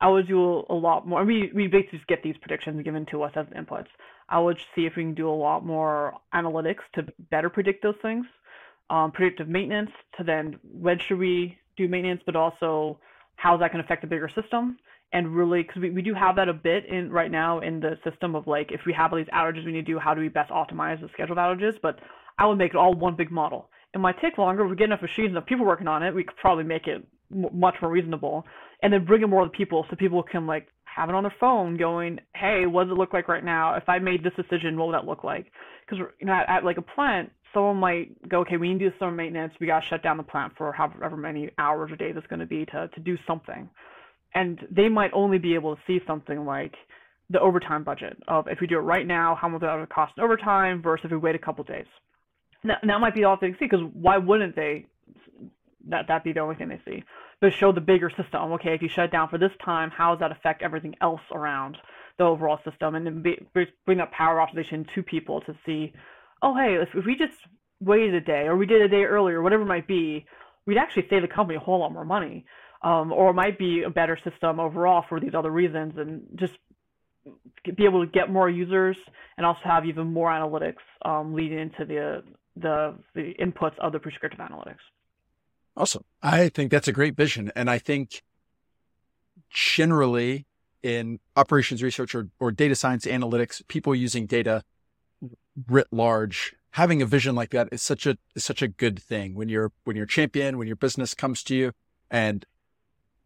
I 0.00 0.08
would 0.08 0.28
do 0.28 0.64
a 0.68 0.74
lot 0.74 1.06
more. 1.06 1.24
We 1.24 1.50
we 1.54 1.68
basically 1.68 1.98
just 1.98 2.08
get 2.08 2.22
these 2.22 2.36
predictions 2.36 2.82
given 2.82 3.06
to 3.06 3.22
us 3.22 3.32
as 3.34 3.46
inputs. 3.46 3.88
I 4.28 4.38
would 4.38 4.58
see 4.74 4.86
if 4.86 4.96
we 4.96 5.04
can 5.04 5.14
do 5.14 5.28
a 5.28 5.30
lot 5.30 5.64
more 5.64 6.14
analytics 6.34 6.82
to 6.94 7.06
better 7.30 7.48
predict 7.48 7.82
those 7.82 7.94
things. 8.02 8.26
Um, 8.90 9.10
predictive 9.10 9.48
maintenance 9.48 9.90
to 10.16 10.24
then 10.24 10.58
when 10.62 10.98
should 10.98 11.18
we 11.18 11.58
do 11.76 11.88
maintenance, 11.88 12.22
but 12.24 12.36
also 12.36 13.00
how's 13.36 13.60
that 13.60 13.72
to 13.72 13.78
affect 13.78 14.02
the 14.02 14.08
bigger 14.08 14.28
system? 14.28 14.78
And 15.12 15.34
really, 15.34 15.62
because 15.62 15.80
we, 15.80 15.90
we 15.90 16.02
do 16.02 16.14
have 16.14 16.36
that 16.36 16.48
a 16.48 16.52
bit 16.52 16.86
in 16.86 17.10
right 17.10 17.30
now 17.30 17.60
in 17.60 17.80
the 17.80 17.98
system 18.04 18.34
of 18.34 18.46
like, 18.46 18.72
if 18.72 18.80
we 18.86 18.92
have 18.92 19.12
all 19.12 19.18
these 19.18 19.26
outages 19.28 19.64
we 19.64 19.72
need 19.72 19.86
to 19.86 19.92
do, 19.92 19.98
how 19.98 20.14
do 20.14 20.20
we 20.20 20.28
best 20.28 20.50
optimize 20.50 21.00
the 21.00 21.08
scheduled 21.12 21.38
outages? 21.38 21.80
But 21.80 22.00
I 22.38 22.46
would 22.46 22.58
make 22.58 22.72
it 22.72 22.76
all 22.76 22.92
one 22.92 23.14
big 23.14 23.30
model. 23.30 23.70
It 23.94 23.98
might 23.98 24.20
take 24.20 24.36
longer. 24.36 24.64
If 24.64 24.70
we 24.70 24.76
get 24.76 24.86
enough 24.86 25.02
machines, 25.02 25.30
enough 25.30 25.46
people 25.46 25.64
working 25.64 25.88
on 25.88 26.02
it, 26.02 26.14
we 26.14 26.24
could 26.24 26.36
probably 26.36 26.64
make 26.64 26.86
it 26.86 27.06
much 27.30 27.74
more 27.80 27.90
reasonable. 27.90 28.44
And 28.82 28.92
then 28.92 29.04
bring 29.04 29.22
in 29.22 29.30
more 29.30 29.44
of 29.44 29.50
the 29.50 29.56
people 29.56 29.86
so 29.88 29.96
people 29.96 30.22
can 30.22 30.46
like 30.46 30.68
have 30.84 31.08
it 31.08 31.14
on 31.14 31.24
their 31.24 31.34
phone 31.38 31.76
going, 31.76 32.18
hey, 32.34 32.66
what 32.66 32.84
does 32.84 32.92
it 32.92 32.98
look 32.98 33.12
like 33.12 33.28
right 33.28 33.44
now? 33.44 33.74
If 33.74 33.88
I 33.88 33.98
made 33.98 34.24
this 34.24 34.32
decision, 34.34 34.76
what 34.76 34.88
would 34.88 34.94
that 34.94 35.06
look 35.06 35.24
like? 35.24 35.50
Because 35.84 36.06
you 36.20 36.26
know, 36.26 36.32
at, 36.32 36.48
at 36.48 36.64
like 36.64 36.78
a 36.78 36.82
plant, 36.82 37.30
someone 37.52 37.76
might 37.76 38.28
go, 38.28 38.40
okay, 38.40 38.56
we 38.56 38.72
need 38.72 38.78
to 38.80 38.90
do 38.90 38.96
some 38.98 39.16
maintenance. 39.16 39.52
We 39.60 39.66
got 39.66 39.80
to 39.80 39.88
shut 39.88 40.02
down 40.02 40.16
the 40.16 40.22
plant 40.22 40.54
for 40.56 40.72
however 40.72 41.16
many 41.16 41.50
hours 41.58 41.90
or 41.90 41.96
days 41.96 42.14
it's 42.16 42.26
going 42.26 42.40
to 42.40 42.46
be 42.46 42.66
to, 42.66 42.88
to 42.88 43.00
do 43.00 43.16
something. 43.26 43.68
And 44.34 44.58
they 44.70 44.88
might 44.88 45.10
only 45.14 45.38
be 45.38 45.54
able 45.54 45.76
to 45.76 45.82
see 45.86 46.00
something 46.06 46.44
like 46.44 46.74
the 47.30 47.40
overtime 47.40 47.82
budget 47.82 48.16
of 48.28 48.46
if 48.48 48.60
we 48.60 48.66
do 48.66 48.76
it 48.76 48.82
right 48.82 49.06
now, 49.06 49.34
how 49.34 49.48
much 49.48 49.62
that 49.62 49.74
would 49.74 49.88
cost 49.88 50.12
in 50.16 50.22
overtime 50.22 50.82
versus 50.82 51.06
if 51.06 51.10
we 51.10 51.16
wait 51.16 51.34
a 51.34 51.38
couple 51.38 51.64
days. 51.64 51.86
That, 52.64 52.78
that 52.86 53.00
might 53.00 53.14
be 53.14 53.24
all 53.24 53.38
they 53.40 53.52
see 53.52 53.56
because 53.60 53.80
why 53.92 54.18
wouldn't 54.18 54.54
they? 54.54 54.86
That 55.88 56.08
that 56.08 56.24
be 56.24 56.32
the 56.32 56.40
only 56.40 56.56
thing 56.56 56.68
they 56.68 56.80
see. 56.84 57.04
But 57.40 57.52
show 57.52 57.72
the 57.72 57.80
bigger 57.80 58.10
system. 58.10 58.52
Okay, 58.52 58.74
if 58.74 58.82
you 58.82 58.88
shut 58.88 59.10
down 59.12 59.28
for 59.28 59.38
this 59.38 59.52
time, 59.64 59.90
how 59.90 60.12
does 60.12 60.20
that 60.20 60.32
affect 60.32 60.62
everything 60.62 60.94
else 61.00 61.20
around 61.32 61.76
the 62.18 62.24
overall 62.24 62.58
system? 62.64 62.94
And 62.94 63.06
then 63.06 63.22
be, 63.22 63.38
bring 63.84 63.98
that 63.98 64.12
power 64.12 64.36
optimization 64.36 64.86
to 64.94 65.02
people 65.02 65.40
to 65.42 65.54
see 65.64 65.92
oh 66.42 66.54
hey, 66.56 66.74
if, 66.74 66.88
if 66.94 67.04
we 67.04 67.16
just 67.16 67.38
waited 67.80 68.14
a 68.14 68.20
day 68.20 68.46
or 68.46 68.56
we 68.56 68.66
did 68.66 68.82
a 68.82 68.88
day 68.88 69.04
earlier, 69.04 69.42
whatever 69.42 69.62
it 69.62 69.66
might 69.66 69.86
be, 69.86 70.24
we'd 70.66 70.78
actually 70.78 71.06
save 71.08 71.22
the 71.22 71.28
company 71.28 71.56
a 71.56 71.60
whole 71.60 71.80
lot 71.80 71.92
more 71.92 72.04
money. 72.04 72.44
Um, 72.82 73.10
or 73.10 73.30
it 73.30 73.34
might 73.34 73.58
be 73.58 73.82
a 73.82 73.90
better 73.90 74.18
system 74.22 74.60
overall 74.60 75.04
for 75.08 75.18
these 75.18 75.34
other 75.34 75.50
reasons 75.50 75.94
and 75.96 76.22
just 76.36 76.52
be 77.76 77.84
able 77.84 78.04
to 78.04 78.10
get 78.10 78.30
more 78.30 78.48
users 78.48 78.96
and 79.36 79.44
also 79.44 79.60
have 79.64 79.86
even 79.86 80.12
more 80.12 80.30
analytics 80.30 80.84
um, 81.04 81.34
leading 81.34 81.58
into 81.58 81.84
the, 81.84 82.22
the 82.56 82.94
the 83.14 83.34
inputs 83.40 83.76
of 83.80 83.92
the 83.92 83.98
prescriptive 83.98 84.38
analytics. 84.38 84.76
Awesome. 85.76 86.04
I 86.22 86.48
think 86.48 86.70
that's 86.70 86.88
a 86.88 86.92
great 86.92 87.16
vision. 87.16 87.52
And 87.54 87.68
I 87.68 87.78
think 87.78 88.22
generally 89.50 90.46
in 90.82 91.18
operations 91.36 91.82
research 91.82 92.14
or, 92.14 92.28
or 92.40 92.50
data 92.50 92.74
science 92.74 93.04
analytics, 93.04 93.66
people 93.68 93.94
using 93.94 94.26
data 94.26 94.62
writ 95.68 95.88
large, 95.90 96.54
having 96.70 97.02
a 97.02 97.06
vision 97.06 97.34
like 97.34 97.50
that 97.50 97.68
is 97.72 97.82
such 97.82 98.06
a 98.06 98.16
is 98.34 98.44
such 98.44 98.62
a 98.62 98.68
good 98.68 99.00
thing. 99.02 99.34
When 99.34 99.48
you're 99.48 99.72
when 99.84 99.96
you're 99.96 100.06
champion, 100.06 100.58
when 100.58 100.66
your 100.66 100.76
business 100.76 101.14
comes 101.14 101.42
to 101.44 101.54
you 101.54 101.72
and 102.10 102.44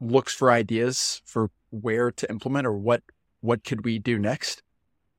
looks 0.00 0.34
for 0.34 0.50
ideas 0.50 1.22
for 1.24 1.50
where 1.70 2.10
to 2.10 2.30
implement 2.30 2.66
or 2.66 2.72
what 2.72 3.02
what 3.40 3.64
could 3.64 3.84
we 3.84 3.98
do 3.98 4.18
next, 4.18 4.62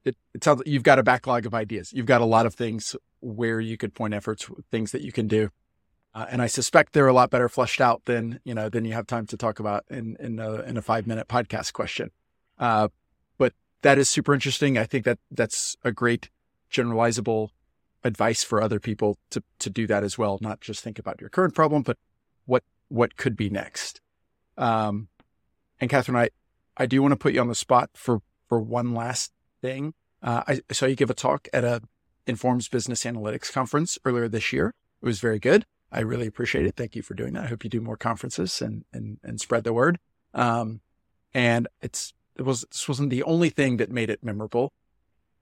it, 0.03 0.15
it 0.33 0.43
sounds 0.43 0.59
like 0.59 0.67
you've 0.67 0.83
got 0.83 0.99
a 0.99 1.03
backlog 1.03 1.45
of 1.45 1.53
ideas. 1.53 1.93
You've 1.93 2.05
got 2.05 2.21
a 2.21 2.25
lot 2.25 2.45
of 2.45 2.55
things 2.55 2.95
where 3.21 3.59
you 3.59 3.77
could 3.77 3.93
point 3.93 4.13
efforts, 4.13 4.49
things 4.71 4.91
that 4.91 5.01
you 5.01 5.11
can 5.11 5.27
do. 5.27 5.49
Uh, 6.13 6.25
and 6.29 6.41
I 6.41 6.47
suspect 6.47 6.93
they're 6.93 7.07
a 7.07 7.13
lot 7.13 7.29
better 7.29 7.47
fleshed 7.47 7.79
out 7.79 8.03
than 8.05 8.39
you 8.43 8.53
know 8.53 8.67
than 8.69 8.83
you 8.83 8.93
have 8.93 9.07
time 9.07 9.25
to 9.27 9.37
talk 9.37 9.59
about 9.59 9.85
in 9.89 10.17
in 10.19 10.39
a, 10.39 10.55
in 10.61 10.77
a 10.77 10.81
five 10.81 11.07
minute 11.07 11.27
podcast 11.27 11.73
question. 11.73 12.11
Uh, 12.59 12.89
but 13.37 13.53
that 13.81 13.97
is 13.97 14.09
super 14.09 14.33
interesting. 14.33 14.77
I 14.77 14.83
think 14.83 15.05
that 15.05 15.19
that's 15.29 15.77
a 15.83 15.91
great 15.91 16.29
generalizable 16.71 17.49
advice 18.03 18.43
for 18.43 18.61
other 18.61 18.79
people 18.79 19.17
to 19.29 19.41
to 19.59 19.69
do 19.69 19.87
that 19.87 20.03
as 20.03 20.17
well. 20.17 20.37
Not 20.41 20.59
just 20.59 20.83
think 20.83 20.99
about 20.99 21.21
your 21.21 21.29
current 21.29 21.55
problem, 21.55 21.81
but 21.81 21.97
what 22.45 22.63
what 22.89 23.15
could 23.15 23.37
be 23.37 23.49
next. 23.49 24.01
Um, 24.57 25.07
and 25.79 25.89
Kathryn, 25.89 26.17
I 26.17 26.29
I 26.75 26.87
do 26.87 27.01
want 27.01 27.13
to 27.13 27.17
put 27.17 27.33
you 27.33 27.39
on 27.39 27.47
the 27.47 27.55
spot 27.55 27.89
for 27.93 28.21
for 28.49 28.59
one 28.59 28.93
last 28.93 29.31
thing. 29.61 29.93
Uh, 30.21 30.43
I, 30.47 30.61
I 30.69 30.73
saw 30.73 30.85
you 30.87 30.95
give 30.95 31.09
a 31.09 31.15
talk 31.15 31.47
at 31.53 31.63
a 31.63 31.81
INFORMS 32.27 32.69
Business 32.69 33.03
Analytics 33.05 33.51
conference 33.51 33.97
earlier 34.05 34.27
this 34.27 34.53
year. 34.53 34.73
It 35.01 35.05
was 35.05 35.19
very 35.19 35.39
good. 35.39 35.65
I 35.91 35.99
really 36.01 36.27
appreciate 36.27 36.65
it. 36.65 36.75
Thank 36.75 36.95
you 36.95 37.01
for 37.01 37.13
doing 37.13 37.33
that. 37.33 37.43
I 37.43 37.47
hope 37.47 37.63
you 37.63 37.69
do 37.69 37.81
more 37.81 37.97
conferences 37.97 38.61
and 38.61 38.85
and 38.93 39.17
and 39.23 39.39
spread 39.39 39.63
the 39.63 39.73
word. 39.73 39.99
Um, 40.33 40.81
and 41.33 41.67
it's 41.81 42.13
it 42.35 42.43
was 42.43 42.65
this 42.71 42.87
wasn't 42.87 43.09
the 43.09 43.23
only 43.23 43.49
thing 43.49 43.77
that 43.77 43.91
made 43.91 44.09
it 44.09 44.23
memorable, 44.23 44.73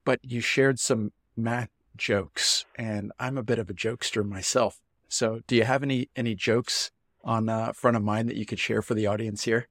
but 0.04 0.20
you 0.22 0.40
shared 0.40 0.78
some 0.78 1.12
math 1.36 1.70
jokes, 1.96 2.64
and 2.76 3.12
I'm 3.18 3.38
a 3.38 3.42
bit 3.42 3.58
of 3.58 3.70
a 3.70 3.74
jokester 3.74 4.26
myself. 4.26 4.80
So, 5.08 5.40
do 5.46 5.56
you 5.56 5.64
have 5.64 5.82
any 5.82 6.08
any 6.16 6.34
jokes 6.34 6.90
on 7.22 7.48
uh, 7.48 7.72
front 7.72 7.96
of 7.96 8.02
mind 8.02 8.28
that 8.28 8.36
you 8.36 8.46
could 8.46 8.58
share 8.58 8.82
for 8.82 8.94
the 8.94 9.06
audience 9.06 9.44
here? 9.44 9.68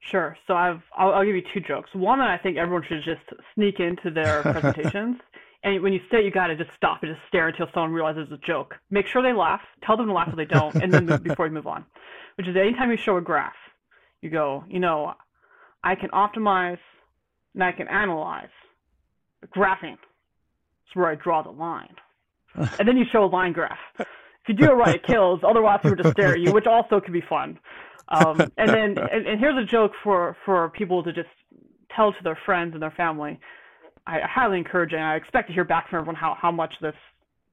Sure. 0.00 0.36
So 0.46 0.54
I've 0.54 0.82
I'll, 0.96 1.12
I'll 1.12 1.24
give 1.24 1.36
you 1.36 1.42
two 1.54 1.60
jokes. 1.60 1.90
One 1.94 2.18
that 2.18 2.30
I 2.30 2.38
think 2.38 2.56
everyone 2.56 2.84
should 2.88 3.02
just 3.04 3.20
sneak 3.54 3.80
into 3.80 4.10
their 4.10 4.42
presentations 4.42 5.16
and 5.62 5.82
when 5.82 5.92
you 5.92 6.00
say 6.10 6.24
you 6.24 6.30
got 6.30 6.48
to 6.48 6.56
just 6.56 6.70
stop 6.76 7.02
and 7.02 7.14
just 7.14 7.26
stare 7.28 7.48
until 7.48 7.66
someone 7.74 7.92
realizes 7.92 8.28
it's 8.30 8.42
a 8.42 8.46
joke. 8.46 8.76
Make 8.90 9.06
sure 9.06 9.22
they 9.22 9.32
laugh. 9.32 9.60
Tell 9.82 9.96
them 9.96 10.06
to 10.06 10.12
laugh 10.12 10.28
if 10.28 10.36
they 10.36 10.44
don't, 10.44 10.74
and 10.76 10.92
then 10.92 11.06
before 11.22 11.46
you 11.46 11.52
move 11.52 11.66
on. 11.66 11.84
Which 12.36 12.48
is 12.48 12.56
anytime 12.56 12.90
you 12.90 12.96
show 12.96 13.16
a 13.16 13.20
graph, 13.20 13.52
you 14.22 14.30
go, 14.30 14.64
you 14.68 14.80
know, 14.80 15.14
I 15.84 15.94
can 15.94 16.10
optimize 16.10 16.78
and 17.54 17.62
I 17.62 17.72
can 17.72 17.88
analyze. 17.88 18.48
Graphing 19.54 19.94
is 19.94 20.94
where 20.94 21.08
I 21.08 21.14
draw 21.14 21.42
the 21.42 21.50
line. 21.50 21.94
and 22.54 22.88
then 22.88 22.96
you 22.96 23.04
show 23.10 23.24
a 23.24 23.26
line 23.26 23.52
graph. 23.52 23.78
If 23.98 24.06
you 24.48 24.54
do 24.54 24.70
it 24.70 24.74
right, 24.74 24.96
it 24.96 25.06
kills. 25.06 25.40
Otherwise, 25.46 25.80
people 25.82 25.96
just 25.96 26.12
stare 26.12 26.32
at 26.32 26.40
you, 26.40 26.52
which 26.52 26.66
also 26.66 27.00
can 27.00 27.12
be 27.12 27.20
fun. 27.20 27.58
Um, 28.08 28.40
and 28.56 28.68
then, 28.68 28.98
and, 28.98 29.26
and 29.26 29.38
here's 29.38 29.56
a 29.62 29.66
joke 29.66 29.92
for 30.02 30.36
for 30.44 30.70
people 30.70 31.02
to 31.04 31.12
just 31.12 31.28
tell 31.94 32.12
to 32.12 32.22
their 32.22 32.38
friends 32.46 32.72
and 32.72 32.82
their 32.82 32.90
family. 32.90 33.38
I 34.10 34.20
highly 34.26 34.58
encourage 34.58 34.92
it, 34.92 34.96
and 34.96 35.04
I 35.04 35.14
expect 35.14 35.48
to 35.48 35.54
hear 35.54 35.64
back 35.64 35.88
from 35.88 36.00
everyone 36.00 36.16
how, 36.16 36.36
how 36.40 36.50
much 36.50 36.74
this 36.80 36.94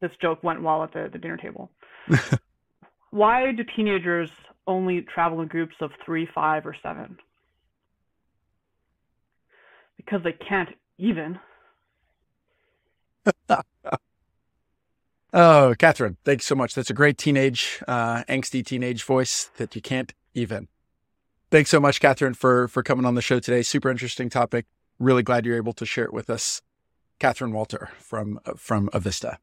this 0.02 0.12
joke 0.22 0.44
went 0.44 0.62
well 0.62 0.84
at 0.84 0.94
the, 0.94 1.10
the 1.12 1.18
dinner 1.18 1.38
table. 1.38 1.72
Why 3.12 3.52
do 3.52 3.64
teenagers 3.76 4.30
only 4.68 5.02
travel 5.02 5.42
in 5.42 5.48
groups 5.48 5.76
of 5.82 5.92
three, 6.06 6.28
five, 6.34 6.66
or 6.66 6.76
seven? 6.84 7.18
Because 9.98 10.22
they 10.24 10.34
can't 10.34 10.70
even. 11.00 11.40
oh, 13.50 13.64
Kathryn, 15.34 16.18
thanks 16.24 16.46
so 16.46 16.54
much. 16.56 16.76
That's 16.76 16.92
a 16.92 16.94
great 16.94 17.18
teenage, 17.18 17.84
uh, 17.88 18.24
angsty 18.26 18.64
teenage 18.64 19.04
voice 19.04 19.50
that 19.58 19.76
you 19.76 19.82
can't 19.82 20.14
even. 20.34 20.68
Thanks 21.50 21.70
so 21.70 21.80
much, 21.80 22.00
Kathryn, 22.00 22.36
for 22.36 22.68
for 22.68 22.84
coming 22.84 23.06
on 23.06 23.16
the 23.16 23.22
show 23.22 23.40
today. 23.40 23.64
Super 23.64 23.90
interesting 23.90 24.30
topic 24.30 24.66
really 25.00 25.24
glad 25.24 25.46
you're 25.46 25.58
able 25.58 25.74
to 25.74 25.86
share 25.86 26.06
it 26.06 26.14
with 26.14 26.30
us. 26.30 26.62
Kathryn 27.20 27.52
Walter 27.52 27.90
from 27.98 28.40
uh, 28.46 28.54
from 28.56 28.90
Avista. 28.90 29.38